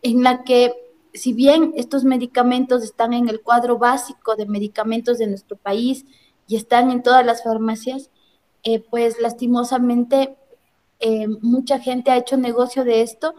en 0.02 0.24
la 0.24 0.44
que 0.44 0.74
si 1.14 1.34
bien 1.34 1.74
estos 1.76 2.04
medicamentos 2.04 2.84
están 2.84 3.14
en 3.14 3.28
el 3.30 3.42
cuadro 3.42 3.78
básico 3.78 4.36
de 4.36 4.46
medicamentos 4.46 5.18
de 5.18 5.28
nuestro 5.28 5.58
país 5.58 6.06
y 6.48 6.56
están 6.56 6.90
en 6.92 7.04
todas 7.04 7.26
las 7.26 7.44
farmacias, 7.44 8.10
eh, 8.64 8.80
pues 8.80 9.20
lastimosamente 9.20 10.38
eh, 11.00 11.28
mucha 11.42 11.80
gente 11.80 12.12
ha 12.12 12.18
hecho 12.18 12.38
negocio 12.38 12.84
de 12.84 13.02
esto 13.02 13.36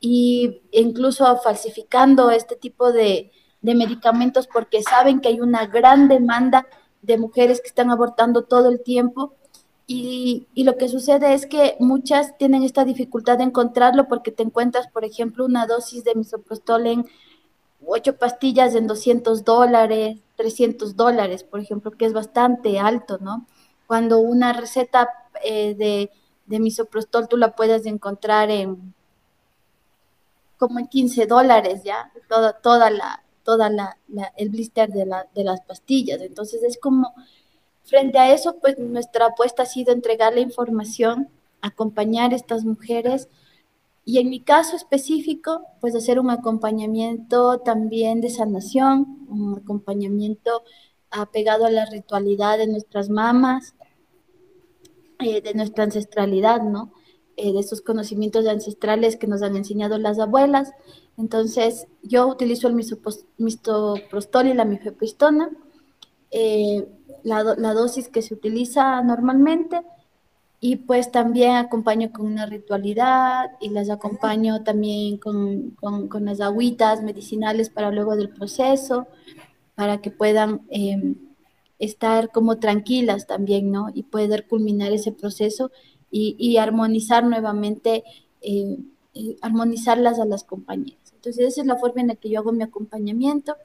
e 0.00 0.62
incluso 0.72 1.36
falsificando 1.38 2.30
este 2.30 2.56
tipo 2.56 2.92
de, 2.92 3.30
de 3.62 3.74
medicamentos 3.74 4.46
porque 4.46 4.82
saben 4.82 5.20
que 5.20 5.28
hay 5.28 5.40
una 5.40 5.66
gran 5.66 6.08
demanda 6.08 6.66
de 7.02 7.18
mujeres 7.18 7.60
que 7.60 7.68
están 7.68 7.90
abortando 7.90 8.44
todo 8.44 8.68
el 8.68 8.82
tiempo 8.82 9.34
y, 9.86 10.46
lo 10.56 10.76
que 10.76 10.88
sucede 10.88 11.34
es 11.34 11.46
que 11.46 11.76
muchas 11.78 12.38
tienen 12.38 12.62
esta 12.62 12.84
dificultad 12.84 13.38
de 13.38 13.44
encontrarlo 13.44 14.08
porque 14.08 14.30
te 14.32 14.42
encuentras, 14.42 14.88
por 14.88 15.04
ejemplo, 15.04 15.44
una 15.44 15.66
dosis 15.66 16.04
de 16.04 16.14
misoprostol 16.14 16.86
en 16.86 17.06
ocho 17.86 18.16
pastillas 18.16 18.74
en 18.74 18.86
200 18.86 19.44
dólares, 19.44 20.18
300 20.36 20.96
dólares, 20.96 21.44
por 21.44 21.60
ejemplo, 21.60 21.90
que 21.90 22.06
es 22.06 22.14
bastante 22.14 22.78
alto, 22.78 23.18
¿no? 23.20 23.46
Cuando 23.86 24.20
una 24.20 24.54
receta 24.54 25.10
eh, 25.44 25.74
de, 25.74 26.10
de 26.46 26.60
misoprostol 26.60 27.28
tú 27.28 27.36
la 27.36 27.54
puedes 27.54 27.84
encontrar 27.86 28.50
en 28.50 28.94
como 30.56 30.78
en 30.78 30.86
15 30.86 31.26
dólares 31.26 31.82
ya, 31.84 32.10
toda, 32.28 32.54
toda 32.54 32.88
la, 32.88 33.22
toda 33.42 33.68
la, 33.68 33.98
el 34.36 34.48
blister 34.48 34.90
de, 34.90 35.04
la, 35.04 35.26
de 35.34 35.44
las 35.44 35.60
pastillas. 35.60 36.20
Entonces 36.22 36.62
es 36.62 36.78
como 36.78 37.12
Frente 37.84 38.18
a 38.18 38.32
eso, 38.32 38.56
pues 38.60 38.78
nuestra 38.78 39.26
apuesta 39.26 39.62
ha 39.62 39.66
sido 39.66 39.92
entregar 39.92 40.34
la 40.34 40.40
información, 40.40 41.28
acompañar 41.60 42.32
a 42.32 42.36
estas 42.36 42.64
mujeres 42.64 43.28
y 44.04 44.18
en 44.18 44.28
mi 44.28 44.40
caso 44.40 44.76
específico, 44.76 45.62
pues 45.80 45.94
hacer 45.94 46.20
un 46.20 46.30
acompañamiento 46.30 47.58
también 47.60 48.20
de 48.20 48.28
sanación, 48.28 49.26
un 49.28 49.58
acompañamiento 49.62 50.62
apegado 51.10 51.64
a 51.64 51.70
la 51.70 51.86
ritualidad 51.86 52.58
de 52.58 52.66
nuestras 52.66 53.08
mamás, 53.08 53.74
eh, 55.20 55.40
de 55.40 55.54
nuestra 55.54 55.84
ancestralidad, 55.84 56.62
¿no? 56.62 56.92
Eh, 57.36 57.52
de 57.52 57.60
esos 57.60 57.80
conocimientos 57.80 58.46
ancestrales 58.46 59.16
que 59.16 59.26
nos 59.26 59.42
han 59.42 59.56
enseñado 59.56 59.96
las 59.98 60.18
abuelas. 60.18 60.72
Entonces, 61.16 61.86
yo 62.02 62.26
utilizo 62.26 62.68
el 62.68 62.74
misoprostol 62.74 64.46
y 64.48 64.54
la 64.54 64.64
mifepristona. 64.64 65.50
Eh, 66.30 66.86
la, 67.22 67.42
dosis 67.42 68.08
que 68.08 68.22
se 68.22 68.34
utiliza 68.34 69.02
normalmente 69.02 69.82
y 70.60 70.76
pues 70.76 71.10
también 71.10 71.56
acompaño 71.56 72.10
con 72.12 72.26
una 72.26 72.46
ritualidad 72.46 73.50
y 73.60 73.68
las 73.68 73.90
acompaño 73.90 74.62
también 74.62 75.18
con, 75.18 75.70
con, 75.72 76.24
las 76.24 76.40
agüitas 76.40 77.02
medicinales 77.02 77.68
para 77.70 77.90
luego 77.90 78.16
del 78.16 78.30
proceso, 78.30 79.06
para 79.74 80.00
que 80.00 80.10
puedan 80.10 80.62
em, 80.70 81.16
estar 81.78 82.30
como 82.30 82.58
tranquilas 82.58 83.26
también, 83.26 83.70
¿no? 83.70 83.88
Y 83.92 84.04
poder 84.04 84.46
culminar 84.46 84.92
ese 84.92 85.12
proceso 85.12 85.70
y, 86.10 86.36
y 86.38 86.56
armonizar 86.56 87.24
nuevamente, 87.24 88.04
eh, 88.40 88.78
armonizarlas 89.42 90.18
a 90.18 90.24
las 90.24 90.44
compañeras. 90.44 91.12
Entonces 91.14 91.48
esa 91.48 91.60
es 91.62 91.66
la 91.66 91.76
forma 91.76 92.00
en 92.00 92.08
la 92.08 92.16
que 92.16 92.30
yo 92.30 92.40
hago 92.40 92.52
mi 92.52 92.62
acompañamiento, 92.62 93.56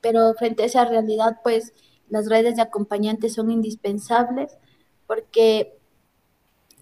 pero 0.00 0.32
frente 0.34 0.62
a 0.62 0.66
esa 0.66 0.84
realidad, 0.84 1.38
pues 1.42 1.72
las 2.10 2.28
redes 2.28 2.56
de 2.56 2.62
acompañantes 2.62 3.34
son 3.34 3.50
indispensables 3.50 4.58
porque 5.06 5.76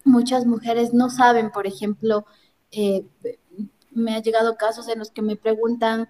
muchas 0.03 0.45
mujeres 0.45 0.93
no 0.93 1.09
saben, 1.09 1.51
por 1.51 1.67
ejemplo, 1.67 2.25
eh, 2.71 3.05
me 3.91 4.15
ha 4.15 4.21
llegado 4.21 4.55
casos 4.55 4.87
en 4.89 4.99
los 4.99 5.11
que 5.11 5.21
me 5.21 5.35
preguntan 5.35 6.07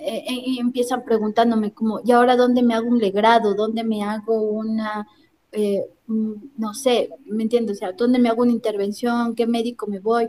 eh, 0.00 0.24
y 0.28 0.58
empiezan 0.58 1.04
preguntándome 1.04 1.72
como, 1.72 2.00
¿y 2.04 2.12
ahora 2.12 2.36
dónde 2.36 2.62
me 2.62 2.74
hago 2.74 2.88
un 2.88 2.98
legrado? 2.98 3.54
¿Dónde 3.54 3.84
me 3.84 4.02
hago 4.02 4.40
una, 4.42 5.06
eh, 5.52 5.82
no 6.06 6.74
sé, 6.74 7.10
¿me 7.26 7.42
entiendes? 7.42 7.76
O 7.76 7.80
sea, 7.80 7.92
¿dónde 7.92 8.18
me 8.18 8.28
hago 8.28 8.42
una 8.42 8.52
intervención? 8.52 9.34
¿Qué 9.34 9.46
médico 9.46 9.86
me 9.86 10.00
voy? 10.00 10.28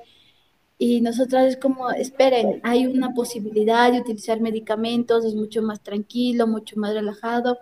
Y 0.78 1.02
nosotras 1.02 1.48
es 1.48 1.58
como, 1.58 1.92
esperen, 1.92 2.60
hay 2.64 2.88
una 2.88 3.14
posibilidad 3.14 3.92
de 3.92 4.02
utilizar 4.02 4.42
medicamentos, 4.42 5.24
es 5.26 5.36
mucho 5.36 5.62
más 5.62 5.82
tranquilo, 5.82 6.48
mucho 6.48 6.78
más 6.78 6.94
relajado 6.94 7.58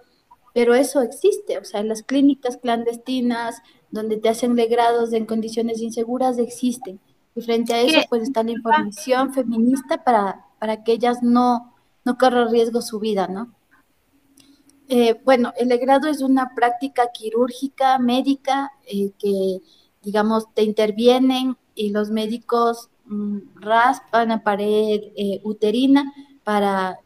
pero 0.54 0.76
eso 0.76 1.02
existe, 1.02 1.58
o 1.58 1.64
sea, 1.64 1.84
las 1.84 2.04
clínicas 2.04 2.58
clandestinas 2.58 3.62
donde 3.90 4.18
te 4.18 4.30
hacen 4.30 4.56
legrados 4.56 5.14
en 5.14 5.26
condiciones 5.26 5.82
inseguras 5.82 6.38
existen. 6.38 7.00
Y 7.36 7.42
frente 7.42 7.74
a 7.74 7.82
eso, 7.82 8.00
pues 8.10 8.24
está 8.24 8.44
la 8.44 8.52
información 8.52 9.34
feminista 9.34 10.04
para, 10.04 10.46
para 10.60 10.84
que 10.84 10.94
ellas 10.94 11.24
no, 11.24 11.74
no 12.04 12.18
corran 12.18 12.52
riesgo 12.52 12.82
su 12.82 13.00
vida, 13.00 13.28
¿no? 13.28 13.54
Eh, 14.90 15.22
bueno, 15.24 15.54
el 15.58 15.70
legrado 15.70 16.10
es 16.10 16.22
una 16.22 16.54
práctica 16.54 17.12
quirúrgica, 17.14 17.98
médica, 17.98 18.74
eh, 18.86 19.12
que, 19.18 19.62
digamos, 20.02 20.54
te 20.54 20.64
intervienen 20.64 21.56
y 21.76 21.92
los 21.92 22.12
médicos 22.12 22.90
mm, 23.06 23.38
raspan 23.62 24.28
la 24.28 24.44
pared 24.44 25.00
eh, 25.16 25.40
uterina 25.44 26.12
para, 26.44 27.00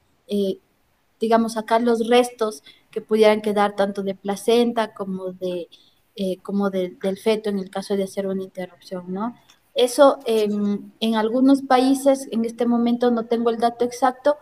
digamos, 1.19 1.53
sacar 1.53 1.83
los 1.83 2.07
restos 2.07 2.63
que 2.95 3.01
pudieran 3.01 3.41
quedar 3.41 3.75
tanto 3.75 4.03
de 4.03 4.15
placenta 4.15 4.93
como, 4.93 5.33
de, 5.33 5.67
eh, 6.15 6.37
como 6.37 6.69
del 6.69 7.17
feto 7.21 7.49
en 7.49 7.59
el 7.59 7.69
caso 7.69 7.97
de 7.97 8.05
hacer 8.05 8.25
una 8.25 8.41
interrupción, 8.41 9.13
¿no? 9.13 9.35
Eso 9.73 10.19
en 10.25 11.15
algunos 11.15 11.61
países, 11.61 12.29
en 12.31 12.45
este 12.45 12.65
momento 12.65 13.11
no 13.11 13.25
tengo 13.25 13.49
el 13.49 13.57
dato 13.57 13.83
exacto, 13.83 14.37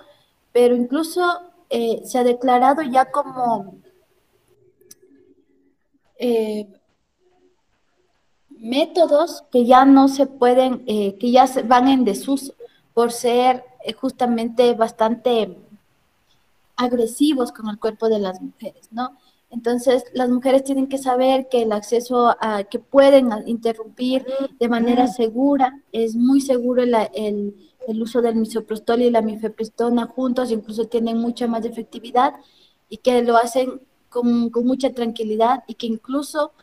pero 0.52 0.76
incluso 0.76 1.24
eh, 1.72 2.04
se 2.06 2.20
ha 2.20 2.24
declarado 2.24 2.84
ya 2.84 3.10
como 3.10 3.78
eh, 6.20 6.68
métodos 8.50 9.44
que 9.52 9.66
ya 9.66 9.84
no 9.84 10.10
se 10.10 10.28
pueden, 10.28 10.86
que 10.86 11.32
ya 11.32 11.50
van 11.66 11.88
en 11.88 12.06
desuso 12.06 12.54
por 12.94 13.12
ser 13.12 13.64
justamente 14.00 14.76
bastante 14.76 15.58
agresivos 16.76 17.52
con 17.52 17.70
el 17.70 17.80
cuerpo 17.80 18.10
de 18.10 18.20
las 18.20 18.42
mujeres, 18.42 18.90
¿no? 18.92 19.18
Entonces, 19.50 20.04
las 20.14 20.30
mujeres 20.30 20.64
tienen 20.64 20.88
que 20.88 20.98
saber 20.98 21.48
que 21.48 21.62
el 21.62 21.74
acceso 21.74 22.36
a, 22.40 22.64
que 22.64 22.80
pueden 22.80 23.30
interrumpir 23.46 24.26
de 24.60 24.68
manera 24.68 25.08
segura, 25.08 25.80
es 25.92 26.16
muy 26.16 26.42
seguro 26.42 26.82
el, 26.82 26.96
el, 27.14 28.02
uso 28.02 28.24
del 28.24 28.36
misoprostol 28.36 29.04
y 29.04 29.12
la 29.12 29.22
mifepristona 29.22 30.08
juntos, 30.08 30.50
incluso 30.50 30.86
tienen 30.86 31.20
mucha 31.20 31.46
más 31.46 31.66
efectividad 31.66 32.34
y 32.90 32.98
que 32.98 33.22
lo 33.22 33.38
hacen 33.38 33.80
con, 34.10 34.50
con 34.50 34.66
mucha 34.66 34.92
tranquilidad 34.92 35.64
y 35.68 35.76
que 35.76 35.86
incluso 35.86 36.54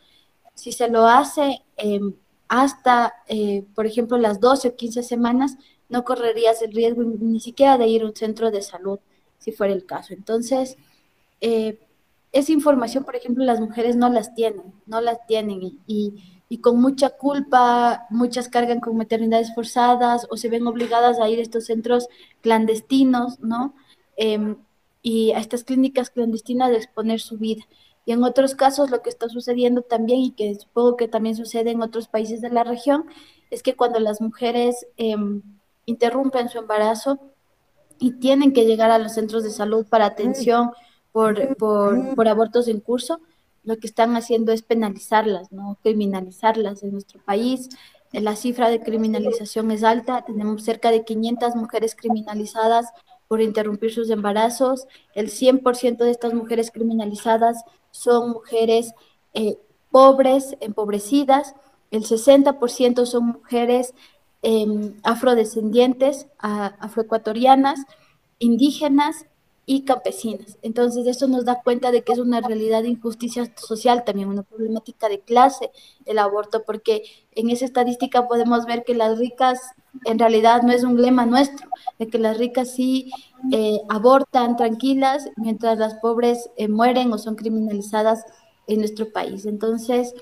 si 0.55 0.73
se 0.73 0.89
lo 0.89 1.07
hace 1.07 1.63
em, 1.77 2.15
hasta, 2.49 3.15
eh, 3.29 3.65
por 3.77 3.87
ejemplo, 3.87 4.19
las 4.19 4.41
12 4.41 4.69
o 4.69 4.77
15 4.77 5.05
semanas, 5.05 5.57
no 5.89 6.05
correrías 6.05 6.61
el 6.63 6.73
riesgo 6.73 7.05
ni 7.05 7.39
siquiera 7.39 7.79
de 7.79 7.87
ir 7.87 8.03
a 8.03 8.07
un 8.07 8.17
centro 8.17 8.51
de 8.51 8.63
salud 8.63 8.99
si 9.41 9.51
fuera 9.51 9.73
el 9.73 9.85
caso. 9.85 10.15
Entonces, 10.15 10.77
eh, 11.41 11.79
esa 12.33 12.53
información, 12.53 13.05
por 13.05 13.17
ejemplo, 13.17 13.45
las 13.45 13.61
mujeres 13.61 13.97
no 13.97 14.09
las 14.09 14.35
tienen, 14.35 14.63
no 14.87 15.01
las 15.01 15.27
tienen 15.27 15.81
y, 15.87 16.61
con 16.61 16.81
mucha 16.81 17.11
culpa, 17.11 18.07
muchas 18.11 18.49
cargan 18.49 18.81
con 18.81 18.97
maternidades 18.97 19.55
forzadas 19.55 20.27
o 20.31 20.37
se 20.37 20.49
ven 20.49 20.67
obligadas 20.67 21.19
a 21.21 21.29
ir 21.29 21.39
a 21.39 21.43
estos 21.43 21.67
centros 21.67 22.09
clandestinos, 22.41 23.41
¿no? 23.41 23.75
Em, 24.17 24.57
y 25.03 25.33
a 25.33 25.39
estas 25.39 25.65
clínicas 25.65 26.11
clandestinas 26.11 26.71
de 26.71 26.77
exponer 26.77 27.21
su 27.21 27.39
vida. 27.39 27.65
Y 28.05 28.13
en 28.13 28.25
otros 28.25 28.55
casos 28.55 28.91
lo 28.91 29.03
que 29.03 29.11
está 29.11 29.29
sucediendo 29.29 29.83
también, 29.83 30.21
y 30.21 30.31
que 30.33 30.55
supongo 30.57 30.97
que 30.97 31.09
también 31.09 31.37
sucede 31.37 31.71
en 31.71 31.83
otros 31.83 32.09
países 32.09 32.41
de 32.41 32.51
la 32.51 32.65
región, 32.65 33.07
es 33.51 33.63
que 33.63 33.77
cuando 33.77 34.01
las 34.01 34.21
mujeres 34.21 34.87
em, 34.97 35.43
interrumpen 35.87 36.49
su 36.49 36.59
embarazo, 36.59 37.19
y 38.01 38.13
tienen 38.13 38.53
que 38.53 38.65
llegar 38.65 38.91
a 38.91 38.99
los 38.99 39.13
centros 39.13 39.45
de 39.45 39.51
salud 39.51 39.87
para 39.87 40.07
atención 40.07 40.73
por, 41.13 41.57
por, 41.57 42.15
por, 42.17 42.29
abortos 42.29 42.67
en 42.67 42.81
curso, 42.81 43.21
lo 43.63 43.77
que 43.77 43.87
están 43.87 44.17
haciendo 44.17 44.53
es 44.53 44.63
penalizarlas, 44.63 45.53
no 45.53 45.79
criminalizarlas. 45.83 46.83
En 46.83 46.93
nuestro 46.93 47.21
país. 47.21 47.69
La 48.13 48.35
cifra 48.35 48.69
de 48.69 48.81
criminalización 48.81 49.71
es 49.71 49.85
alta, 49.85 50.25
tenemos 50.25 50.65
cerca 50.65 50.91
de 50.91 51.05
500 51.05 51.55
mujeres 51.55 51.95
criminalizadas 51.95 52.87
por 53.29 53.41
interrumpir 53.41 53.93
sus 53.95 54.11
embarazos, 54.11 54.89
el 55.15 55.31
100% 55.31 55.99
de 55.99 56.11
estas 56.11 56.35
mujeres 56.35 56.73
criminalizadas 56.73 57.63
son 57.93 58.31
mujeres 58.31 58.93
eh, 59.35 59.57
pobres, 59.93 60.57
empobrecidas, 60.59 61.55
el 61.93 62.03
60% 62.03 63.07
son 63.07 63.27
mujeres 63.27 63.95
Em, 64.43 64.95
afrodescendientes, 65.03 66.27
afroecuatorianas, 66.39 67.79
indígenas 68.39 69.27
y 69.67 69.83
campesinas. 69.83 70.57
Entonces, 70.63 71.07
eso 71.07 71.29
nos 71.29 71.45
da 71.45 71.61
cuenta 71.63 71.91
de 71.91 72.03
que 72.03 72.13
es 72.15 72.19
una 72.19 72.41
realidad 72.41 72.83
de 72.83 72.89
injusticia 72.89 73.53
social, 73.57 74.03
también 74.03 74.31
una 74.31 74.43
problemática 74.43 75.11
de 75.11 75.21
clase 75.21 75.71
el 76.07 76.19
aborto, 76.19 76.63
porque 76.65 77.03
en 77.33 77.51
esa 77.51 77.67
estadística 77.67 78.27
podemos 78.29 78.65
ver 78.65 78.83
que 78.85 78.95
las 78.95 79.19
ricas, 79.19 79.61
en 80.07 80.19
realidad 80.19 80.63
no 80.63 80.73
es 80.73 80.85
un 80.85 81.01
lema 81.03 81.27
nuestro, 81.27 81.69
de 81.99 82.09
que 82.09 82.19
las 82.19 82.39
ricas 82.39 82.71
sí 82.71 83.13
eh, 83.53 83.79
abortan 83.91 84.57
tranquilas, 84.57 85.29
mientras 85.37 85.79
las 85.79 85.97
pobres 85.97 86.49
eh, 86.57 86.67
mueren 86.67 87.13
o 87.13 87.19
son 87.19 87.35
criminalizadas 87.35 88.25
en 88.67 88.79
nuestro 88.79 89.13
país. 89.13 89.45
Entonces, 89.45 90.15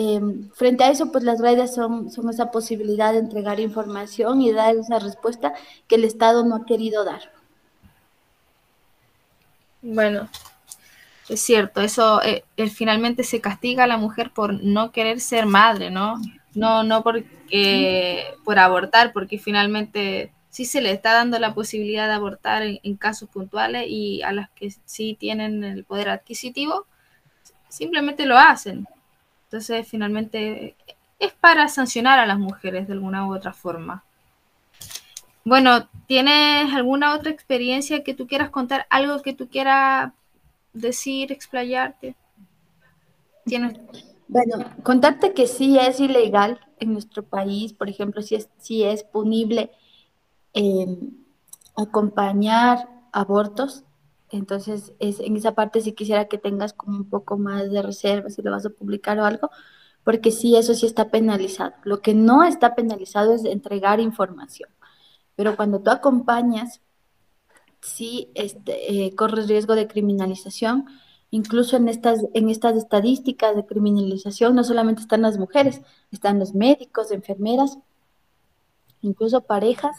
Em, 0.00 0.48
frente 0.50 0.84
a 0.84 0.90
eso, 0.92 1.10
pues 1.10 1.24
las 1.24 1.40
redes 1.40 1.74
son, 1.74 2.08
esa 2.30 2.52
posibilidad 2.52 3.12
de 3.12 3.18
entregar 3.18 3.58
información 3.58 4.40
y 4.40 4.52
dar 4.52 4.76
esa 4.76 5.00
respuesta 5.00 5.54
que 5.88 5.96
el 5.96 6.04
Estado 6.04 6.44
no 6.44 6.54
ha 6.54 6.66
querido 6.66 7.04
dar. 7.04 7.32
Bueno, 9.82 10.28
Es 11.28 11.40
cierto, 11.40 11.80
eso 11.80 12.22
eh, 12.22 12.44
finalmente 12.70 13.24
se 13.24 13.40
castiga 13.40 13.84
a 13.84 13.86
la 13.88 13.96
mujer 13.96 14.30
por 14.32 14.62
no 14.62 14.92
querer 14.92 15.18
ser 15.18 15.46
madre, 15.46 15.90
¿no? 15.90 16.14
No, 16.54 16.84
no 16.84 17.02
por, 17.02 17.24
por 18.44 18.58
abortar, 18.60 19.12
porque 19.12 19.36
finalmente 19.36 20.32
sí 20.48 20.64
se 20.64 20.80
le 20.80 20.92
está 20.92 21.12
dando 21.12 21.40
la 21.40 21.54
posibilidad 21.54 22.06
de 22.06 22.14
abortar 22.14 22.62
en, 22.62 22.96
casos 22.96 23.28
puntuales 23.30 23.86
y 23.88 24.22
a 24.22 24.30
las 24.30 24.48
que 24.50 24.72
sí 24.84 25.16
tienen 25.18 25.64
el 25.64 25.82
poder 25.82 26.08
adquisitivo, 26.08 26.86
simplemente 27.68 28.26
lo 28.26 28.38
hacen. 28.38 28.86
Entonces, 29.48 29.88
finalmente 29.88 30.76
es 31.18 31.32
para 31.32 31.68
sancionar 31.68 32.18
a 32.18 32.26
las 32.26 32.38
mujeres 32.38 32.86
de 32.86 32.92
alguna 32.92 33.26
u 33.26 33.34
otra 33.34 33.54
forma. 33.54 34.04
Bueno, 35.42 35.88
¿tienes 36.06 36.74
alguna 36.74 37.14
otra 37.14 37.30
experiencia 37.30 38.04
que 38.04 38.12
tú 38.12 38.26
quieras 38.26 38.50
contar? 38.50 38.86
¿Algo 38.90 39.22
que 39.22 39.32
tú 39.32 39.48
quieras 39.48 40.12
decir, 40.74 41.32
explayarte? 41.32 42.14
¿Tienes? 43.46 43.78
Bueno, 44.28 44.66
contarte 44.82 45.32
que 45.32 45.46
sí 45.46 45.78
es 45.78 45.98
ilegal 46.00 46.60
en 46.78 46.92
nuestro 46.92 47.22
país, 47.22 47.72
por 47.72 47.88
ejemplo, 47.88 48.20
si 48.20 48.34
es, 48.34 48.50
sí 48.58 48.84
es 48.84 49.02
punible 49.02 49.70
em, 50.52 51.12
acompañar 51.74 52.86
abortos. 53.12 53.84
Entonces, 54.30 54.92
es, 54.98 55.20
en 55.20 55.36
esa 55.36 55.54
parte 55.54 55.80
sí 55.80 55.92
quisiera 55.92 56.28
que 56.28 56.38
tengas 56.38 56.72
como 56.74 56.96
un 56.98 57.08
poco 57.08 57.38
más 57.38 57.70
de 57.70 57.82
reserva 57.82 58.30
si 58.30 58.42
lo 58.42 58.50
vas 58.50 58.66
a 58.66 58.70
publicar 58.70 59.18
o 59.18 59.24
algo, 59.24 59.50
porque 60.04 60.32
sí, 60.32 60.56
eso 60.56 60.74
sí 60.74 60.86
está 60.86 61.10
penalizado. 61.10 61.74
Lo 61.84 62.00
que 62.00 62.14
no 62.14 62.44
está 62.44 62.74
penalizado 62.74 63.34
es 63.34 63.44
entregar 63.44 64.00
información. 64.00 64.70
Pero 65.36 65.56
cuando 65.56 65.80
tú 65.80 65.90
acompañas, 65.90 66.80
sí 67.80 68.30
este, 68.34 69.06
eh, 69.06 69.14
corres 69.14 69.48
riesgo 69.48 69.74
de 69.74 69.88
criminalización. 69.88 70.86
Incluso 71.30 71.76
en 71.76 71.88
estas, 71.88 72.24
en 72.34 72.48
estas 72.48 72.76
estadísticas 72.76 73.54
de 73.54 73.66
criminalización 73.66 74.54
no 74.54 74.64
solamente 74.64 75.02
están 75.02 75.22
las 75.22 75.38
mujeres, 75.38 75.82
están 76.10 76.38
los 76.38 76.54
médicos, 76.54 77.10
enfermeras, 77.10 77.78
incluso 79.02 79.42
parejas 79.42 79.96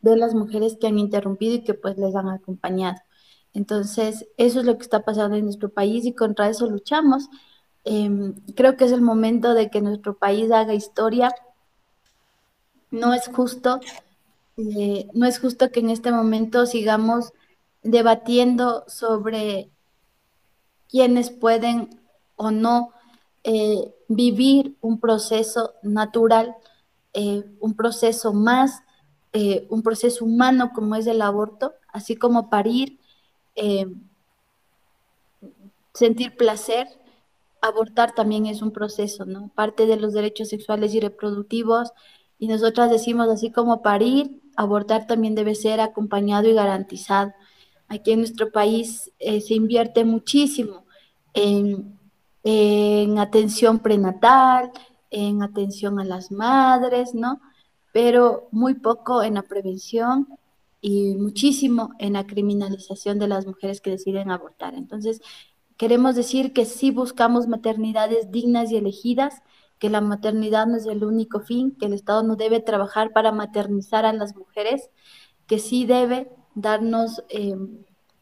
de 0.00 0.16
las 0.16 0.34
mujeres 0.34 0.76
que 0.80 0.86
han 0.86 0.98
interrumpido 0.98 1.54
y 1.56 1.64
que 1.64 1.74
pues 1.74 1.98
les 1.98 2.14
han 2.14 2.28
acompañado. 2.28 2.98
Entonces, 3.54 4.26
eso 4.36 4.60
es 4.60 4.66
lo 4.66 4.76
que 4.76 4.84
está 4.84 5.04
pasando 5.04 5.36
en 5.36 5.44
nuestro 5.44 5.68
país 5.68 6.04
y 6.04 6.12
contra 6.12 6.48
eso 6.48 6.68
luchamos. 6.68 7.28
Em, 7.84 8.34
creo 8.54 8.76
que 8.76 8.84
es 8.84 8.92
el 8.92 9.00
momento 9.00 9.54
de 9.54 9.70
que 9.70 9.80
nuestro 9.80 10.16
país 10.16 10.50
haga 10.52 10.74
historia. 10.74 11.34
No 12.90 13.14
es 13.14 13.28
justo, 13.28 13.80
eh, 14.56 15.08
no 15.14 15.26
es 15.26 15.38
justo 15.38 15.70
que 15.70 15.80
en 15.80 15.90
este 15.90 16.10
momento 16.12 16.66
sigamos 16.66 17.32
debatiendo 17.82 18.84
sobre 18.88 19.70
quiénes 20.88 21.30
pueden 21.30 22.00
o 22.36 22.50
no 22.50 22.90
eh, 23.44 23.94
vivir 24.08 24.76
un 24.80 25.00
proceso 25.00 25.74
natural, 25.82 26.56
eh, 27.14 27.44
un 27.60 27.74
proceso 27.74 28.32
más, 28.32 28.82
un 29.70 29.82
proceso 29.82 30.24
humano 30.24 30.72
como 30.74 30.96
es 30.96 31.06
el 31.06 31.22
aborto, 31.22 31.72
así 31.92 32.16
como 32.16 32.50
parir, 32.50 32.98
sentir 35.94 36.36
placer, 36.36 36.86
abortar 37.60 38.14
también 38.14 38.46
es 38.46 38.62
un 38.62 38.70
proceso, 38.70 39.24
¿no? 39.24 39.50
Parte 39.54 39.86
de 39.86 39.96
los 39.96 40.12
derechos 40.12 40.48
sexuales 40.48 40.94
y 40.94 41.00
reproductivos. 41.00 41.92
Y 42.38 42.46
nosotras 42.46 42.90
decimos 42.90 43.28
así 43.28 43.50
como 43.50 43.82
parir, 43.82 44.40
abortar 44.56 45.06
también 45.06 45.34
debe 45.34 45.54
ser 45.54 45.80
acompañado 45.80 46.48
y 46.48 46.54
garantizado. 46.54 47.32
Aquí 47.88 48.12
en 48.12 48.20
nuestro 48.20 48.52
país 48.52 49.10
eh, 49.18 49.40
se 49.40 49.54
invierte 49.54 50.04
muchísimo 50.04 50.84
en 51.34 51.98
atención 53.18 53.80
prenatal, 53.80 54.70
en 55.10 55.42
atención 55.42 56.00
a 56.00 56.04
las 56.04 56.30
madres, 56.30 57.14
¿no? 57.14 57.40
Pero 57.92 58.48
muy 58.52 58.74
poco 58.74 59.22
en 59.22 59.34
la 59.34 59.42
prevención 59.42 60.37
y 60.80 61.14
muchísimo 61.16 61.90
en 61.98 62.14
la 62.14 62.26
criminalización 62.26 63.18
de 63.18 63.28
las 63.28 63.46
mujeres 63.46 63.80
que 63.80 63.90
deciden 63.90 64.30
abortar. 64.30 64.74
Entonces, 64.74 65.20
Queremos 65.78 66.16
decir 66.16 66.52
que 66.52 66.64
sí 66.64 66.90
buscamos 66.90 67.46
maternidades 67.46 68.32
dignas 68.32 68.72
y 68.72 68.76
elegidas, 68.76 69.42
que 69.78 69.88
la 69.88 70.00
maternidad 70.00 70.66
no 70.66 70.76
es 70.76 70.86
el 70.86 71.04
único 71.04 71.38
fin, 71.40 71.76
que 71.78 71.86
el 71.86 71.92
Estado 71.92 72.24
no 72.24 72.34
debe 72.34 72.58
trabajar 72.60 73.12
para 73.12 73.30
maternizar 73.30 74.04
a 74.04 74.12
las 74.12 74.34
mujeres, 74.34 74.90
que 75.46 75.60
sí 75.60 75.86
debe 75.86 76.32
darnos, 76.56 77.22
eh, 77.28 77.56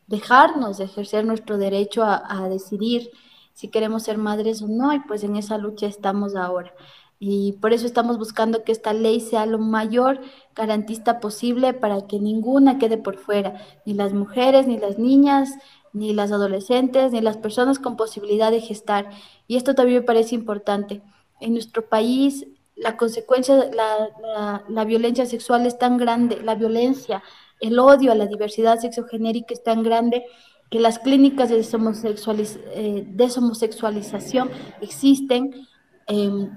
dejarnos 0.07 0.81
ejercer 0.81 1.25
nuestro 1.25 1.57
derecho 1.57 2.03
a, 2.05 2.23
a 2.29 2.51
decidir 2.51 3.11
si 3.55 3.69
queremos 3.69 4.03
ser 4.03 4.19
madres 4.19 4.61
o 4.61 4.69
no, 4.69 4.93
y 4.93 5.01
pues 5.01 5.25
en 5.25 5.37
esa 5.37 5.57
lucha 5.57 5.87
estamos 5.87 6.37
ahora. 6.37 6.75
Y 7.19 7.53
por 7.55 7.73
eso 7.73 7.87
estamos 7.87 8.19
buscando 8.19 8.63
que 8.63 8.73
esta 8.73 8.93
ley 8.93 9.21
sea 9.21 9.47
lo 9.47 9.59
mayor 9.59 10.21
garantista 10.55 11.19
posible 11.19 11.73
para 11.73 12.07
que 12.07 12.19
ninguna 12.19 12.79
quede 12.79 12.99
por 12.99 13.17
fuera, 13.17 13.55
ni 13.87 13.95
las 13.95 14.13
mujeres, 14.13 14.67
ni 14.67 14.79
las 14.79 14.99
niñas, 14.99 15.55
ni 15.95 16.13
las 16.13 16.31
adolescentes, 16.31 17.13
ni 17.13 17.23
las 17.23 17.39
personas 17.39 17.79
con 17.79 17.97
posibilidad 17.97 18.51
de 18.51 18.61
gestar. 18.61 19.09
Y 19.47 19.57
esto 19.57 19.75
también 19.75 20.01
me 20.01 20.05
parece 20.05 20.35
importante. 20.35 21.03
En 21.41 21.55
nuestro 21.55 21.89
país, 21.89 22.47
la 22.77 22.99
consecuencia, 22.99 23.71
la, 23.73 24.63
la, 24.69 24.85
violencia 24.85 25.25
sexual 25.25 25.65
es 25.65 25.79
tan 25.79 25.97
grande, 25.97 26.43
la 26.43 26.55
violencia, 26.55 27.23
el 27.61 27.79
odio 27.79 28.13
a 28.13 28.15
la 28.15 28.27
diversidad 28.27 28.79
sexogenérica 28.79 29.55
es 29.55 29.63
tan 29.63 29.83
grande 29.83 30.25
que 30.71 30.81
las 30.81 30.99
clínicas 30.99 31.49
de, 31.49 31.61
eh, 31.61 33.05
deshomosexualización 33.09 34.51
existen 34.83 35.67
em, 36.07 36.51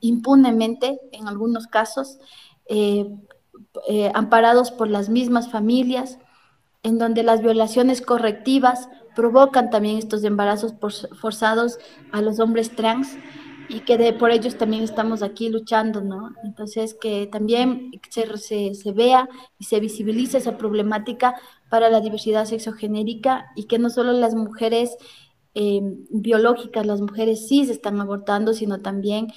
impunemente 0.00 0.98
en 1.12 1.28
algunos 1.28 1.66
casos, 1.66 2.18
eh, 2.68 3.06
amparados 4.14 4.70
por 4.70 4.88
las 4.88 5.08
mismas 5.08 5.50
familias, 5.50 6.18
en 6.82 6.98
donde 6.98 7.22
las 7.22 7.42
violaciones 7.42 8.00
correctivas 8.00 8.88
provocan 9.14 9.70
también 9.70 9.96
estos 9.96 10.22
embarazos 10.24 10.74
forzados 11.20 11.78
a 12.12 12.20
los 12.20 12.38
hombres 12.38 12.76
trans 12.76 13.16
y 13.68 13.80
que 13.80 13.98
de, 13.98 14.12
por 14.12 14.30
ellos 14.30 14.56
también 14.56 14.84
estamos 14.84 15.22
aquí 15.22 15.48
luchando, 15.48 16.00
¿no? 16.00 16.30
Entonces, 16.44 16.94
que 16.94 17.26
también 17.26 17.90
se, 18.10 18.74
se, 18.74 18.92
vea 18.92 19.28
y 19.58 19.64
se 19.64 19.80
visibilice 19.80 20.38
esa 20.38 20.56
problemática 20.56 21.34
para 21.68 21.90
la 21.90 22.00
diversidad 22.00 22.44
sexogenérica 22.44 23.46
y 23.56 23.64
que 23.64 23.78
no 23.78 23.90
solo 23.90 24.12
las 24.12 24.34
mujeres 24.34 24.96
eh, 25.54 25.80
biológicas, 26.10 26.86
las 26.86 27.00
mujeres 27.00 27.48
cis 27.48 27.68
están 27.70 28.00
abortando, 28.00 28.52
sino 28.52 28.80
también 28.80 29.28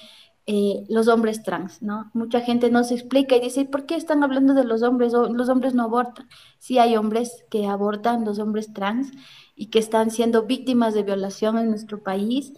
eh, 0.52 0.84
los 0.88 1.06
hombres 1.06 1.44
trans, 1.44 1.80
¿no? 1.80 2.10
Mucha 2.12 2.40
gente 2.40 2.72
no 2.72 2.82
se 2.82 2.94
explica 2.94 3.36
y 3.36 3.40
dice, 3.40 3.66
¿por 3.66 3.86
qué 3.86 3.94
están 3.94 4.24
hablando 4.24 4.52
de 4.52 4.64
los 4.64 4.82
hombres? 4.82 5.12
Los 5.12 5.48
hombres 5.48 5.74
no 5.74 5.84
abortan. 5.84 6.28
Sí 6.58 6.76
hay 6.80 6.96
hombres 6.96 7.44
que 7.50 7.68
abortan, 7.68 8.24
los 8.24 8.40
hombres 8.40 8.72
trans, 8.72 9.12
y 9.54 9.66
que 9.66 9.78
están 9.78 10.10
siendo 10.10 10.46
víctimas 10.46 10.92
de 10.92 11.04
violación 11.04 11.56
en 11.56 11.70
nuestro 11.70 12.02
país 12.02 12.52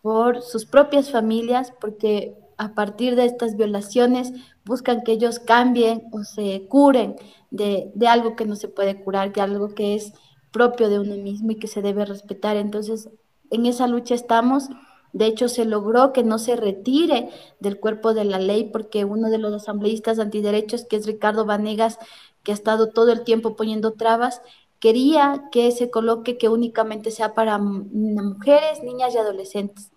por 0.00 0.42
sus 0.42 0.64
propias 0.64 1.10
familias, 1.10 1.72
porque 1.80 2.36
a 2.56 2.72
partir 2.74 3.16
de 3.16 3.24
estas 3.24 3.56
violaciones 3.56 4.32
buscan 4.64 5.02
que 5.02 5.10
ellos 5.10 5.40
cambien 5.40 6.04
o 6.12 6.22
se 6.22 6.68
curen 6.68 7.16
de, 7.50 7.90
de 7.96 8.06
algo 8.06 8.36
que 8.36 8.46
no 8.46 8.54
se 8.54 8.68
puede 8.68 9.02
curar, 9.02 9.32
de 9.32 9.40
algo 9.40 9.74
que 9.74 9.96
es 9.96 10.12
propio 10.52 10.88
de 10.88 11.00
uno 11.00 11.16
mismo 11.16 11.50
y 11.50 11.56
que 11.56 11.66
se 11.66 11.82
debe 11.82 12.04
respetar. 12.04 12.56
Entonces, 12.56 13.10
en 13.50 13.66
esa 13.66 13.88
lucha 13.88 14.14
estamos 14.14 14.68
de 15.14 15.26
hecho, 15.26 15.48
se 15.48 15.64
logró 15.64 16.12
que 16.12 16.24
no 16.24 16.40
se 16.40 16.56
retire 16.56 17.30
del 17.60 17.78
cuerpo 17.78 18.14
de 18.14 18.24
la 18.24 18.40
ley 18.40 18.64
porque 18.64 19.04
uno 19.04 19.30
de 19.30 19.38
los 19.38 19.54
asambleístas 19.54 20.18
antiderechos, 20.18 20.86
que 20.86 20.96
es 20.96 21.06
Ricardo 21.06 21.46
Vanegas, 21.46 22.00
que 22.42 22.50
ha 22.50 22.54
estado 22.54 22.88
todo 22.88 23.12
el 23.12 23.22
tiempo 23.22 23.54
poniendo 23.54 23.92
trabas, 23.92 24.42
quería 24.80 25.44
que 25.52 25.70
se 25.70 25.88
coloque 25.88 26.36
que 26.36 26.48
únicamente 26.48 27.12
sea 27.12 27.32
para 27.32 27.58
mujeres, 27.58 28.82
niñas 28.82 29.14
y 29.14 29.18
adolescentes. 29.18 29.92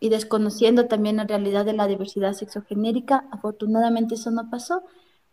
Y 0.00 0.08
desconociendo 0.08 0.86
también 0.86 1.16
la 1.16 1.24
realidad 1.24 1.66
de 1.66 1.74
la 1.74 1.86
diversidad 1.86 2.32
sexogenérica, 2.32 3.28
afortunadamente 3.30 4.14
eso 4.14 4.30
no 4.30 4.48
pasó. 4.48 4.84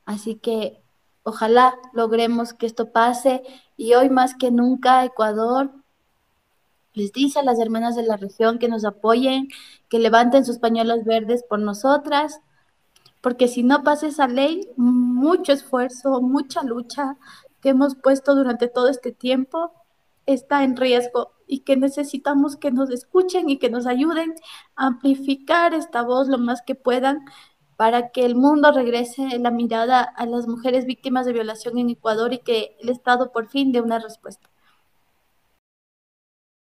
Así 0.04 0.36
que 0.36 0.84
ojalá 1.24 1.76
logremos 1.94 2.54
que 2.54 2.66
esto 2.66 2.92
pase 2.92 3.42
y 3.78 3.94
hoy 3.94 4.10
más 4.10 4.36
que 4.36 4.52
nunca 4.52 5.06
Ecuador 5.06 5.72
les 6.94 7.12
dice 7.12 7.40
a 7.40 7.44
las 7.44 7.60
hermanas 7.60 7.96
de 7.96 8.04
la 8.04 8.18
región 8.18 8.60
que 8.60 8.70
nos 8.70 8.86
apoyen, 8.86 9.48
que 9.90 10.00
levanten 10.00 10.46
sus 10.46 10.60
pañuelos 10.60 11.04
verdes 11.06 11.44
por 11.44 11.60
nosotras, 11.60 12.42
porque 13.22 13.48
si 13.48 13.64
no 13.64 13.84
pasa 13.84 14.08
esa 14.08 14.28
ley, 14.28 14.70
mucho 14.76 15.54
esfuerzo, 15.54 16.22
mucha 16.22 16.64
lucha 16.64 17.18
que 17.62 17.70
hemos 17.70 17.96
puesto 17.96 18.36
durante 18.36 18.68
todo 18.68 18.90
este 18.90 19.12
tiempo 19.12 19.72
está 20.26 20.64
en 20.64 20.76
riesgo 20.78 21.32
y 21.48 21.60
que 21.60 21.78
necesitamos 21.78 22.58
que 22.58 22.72
nos 22.72 22.90
escuchen 22.90 23.50
y 23.50 23.60
que 23.60 23.70
nos 23.70 23.86
ayuden 23.86 24.34
a 24.76 24.88
amplificar 24.88 25.74
esta 25.74 26.02
voz 26.02 26.28
lo 26.28 26.38
más 26.38 26.62
que 26.62 26.76
puedan 26.76 27.26
para 27.76 28.10
que 28.10 28.26
el 28.26 28.36
mundo 28.36 28.72
regrese 28.72 29.40
la 29.40 29.52
mirada 29.52 30.02
a 30.02 30.26
las 30.26 30.48
mujeres 30.48 30.86
víctimas 30.86 31.26
de 31.26 31.34
violación 31.34 31.78
en 31.78 31.90
Ecuador 31.90 32.34
y 32.34 32.40
que 32.40 32.78
el 32.82 32.90
Estado 32.90 33.32
por 33.32 33.48
fin 33.50 33.72
dé 33.72 33.82
una 33.82 34.00
respuesta. 34.00 34.53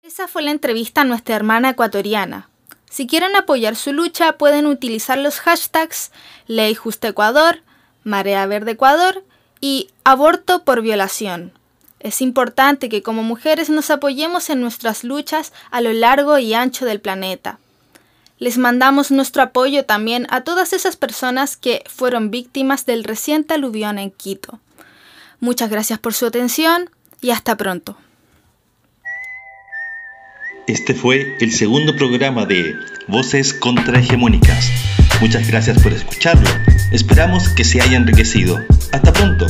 Esa 0.04 0.28
fue 0.28 0.42
la 0.42 0.50
entrevista 0.50 1.00
a 1.00 1.04
nuestra 1.04 1.34
hermana 1.34 1.70
ecuatoriana. 1.70 2.50
Si 2.90 3.06
quieren 3.06 3.34
apoyar 3.36 3.74
su 3.74 3.90
lucha, 3.90 4.36
pueden 4.36 4.66
utilizar 4.66 5.16
los 5.16 5.40
hashtags 5.40 6.12
Ley 6.46 6.74
Justa 6.74 7.08
Ecuador, 7.08 7.62
Marea 8.02 8.44
Verde 8.44 8.72
Ecuador 8.72 9.24
y 9.62 9.88
Aborto 10.04 10.62
por 10.62 10.82
Violación. 10.82 11.54
Es 12.00 12.20
importante 12.20 12.90
que 12.90 13.02
como 13.02 13.22
mujeres 13.22 13.70
nos 13.70 13.88
apoyemos 13.88 14.50
en 14.50 14.60
nuestras 14.60 15.04
luchas 15.04 15.54
a 15.70 15.80
lo 15.80 15.94
largo 15.94 16.36
y 16.36 16.52
ancho 16.52 16.84
del 16.84 17.00
planeta. 17.00 17.58
Les 18.38 18.58
mandamos 18.58 19.10
nuestro 19.10 19.42
apoyo 19.42 19.86
también 19.86 20.26
a 20.28 20.42
todas 20.42 20.74
esas 20.74 20.96
personas 20.96 21.56
que 21.56 21.82
fueron 21.88 22.30
víctimas 22.30 22.84
del 22.84 23.04
reciente 23.04 23.54
aluvión 23.54 23.98
en 23.98 24.10
Quito. 24.10 24.60
Muchas 25.40 25.70
gracias 25.70 25.98
por 25.98 26.12
su 26.12 26.26
atención 26.26 26.90
y 27.22 27.30
hasta 27.30 27.56
pronto. 27.56 27.96
Este 30.66 30.94
fue 30.94 31.36
el 31.40 31.52
segundo 31.52 31.94
programa 31.94 32.46
de 32.46 32.74
Voces 33.06 33.52
Contrahegemónicas. 33.52 34.72
Muchas 35.20 35.46
gracias 35.46 35.82
por 35.82 35.92
escucharlo. 35.92 36.48
Esperamos 36.90 37.50
que 37.50 37.64
se 37.64 37.82
haya 37.82 37.98
enriquecido. 37.98 38.64
Hasta 38.90 39.12
pronto. 39.12 39.46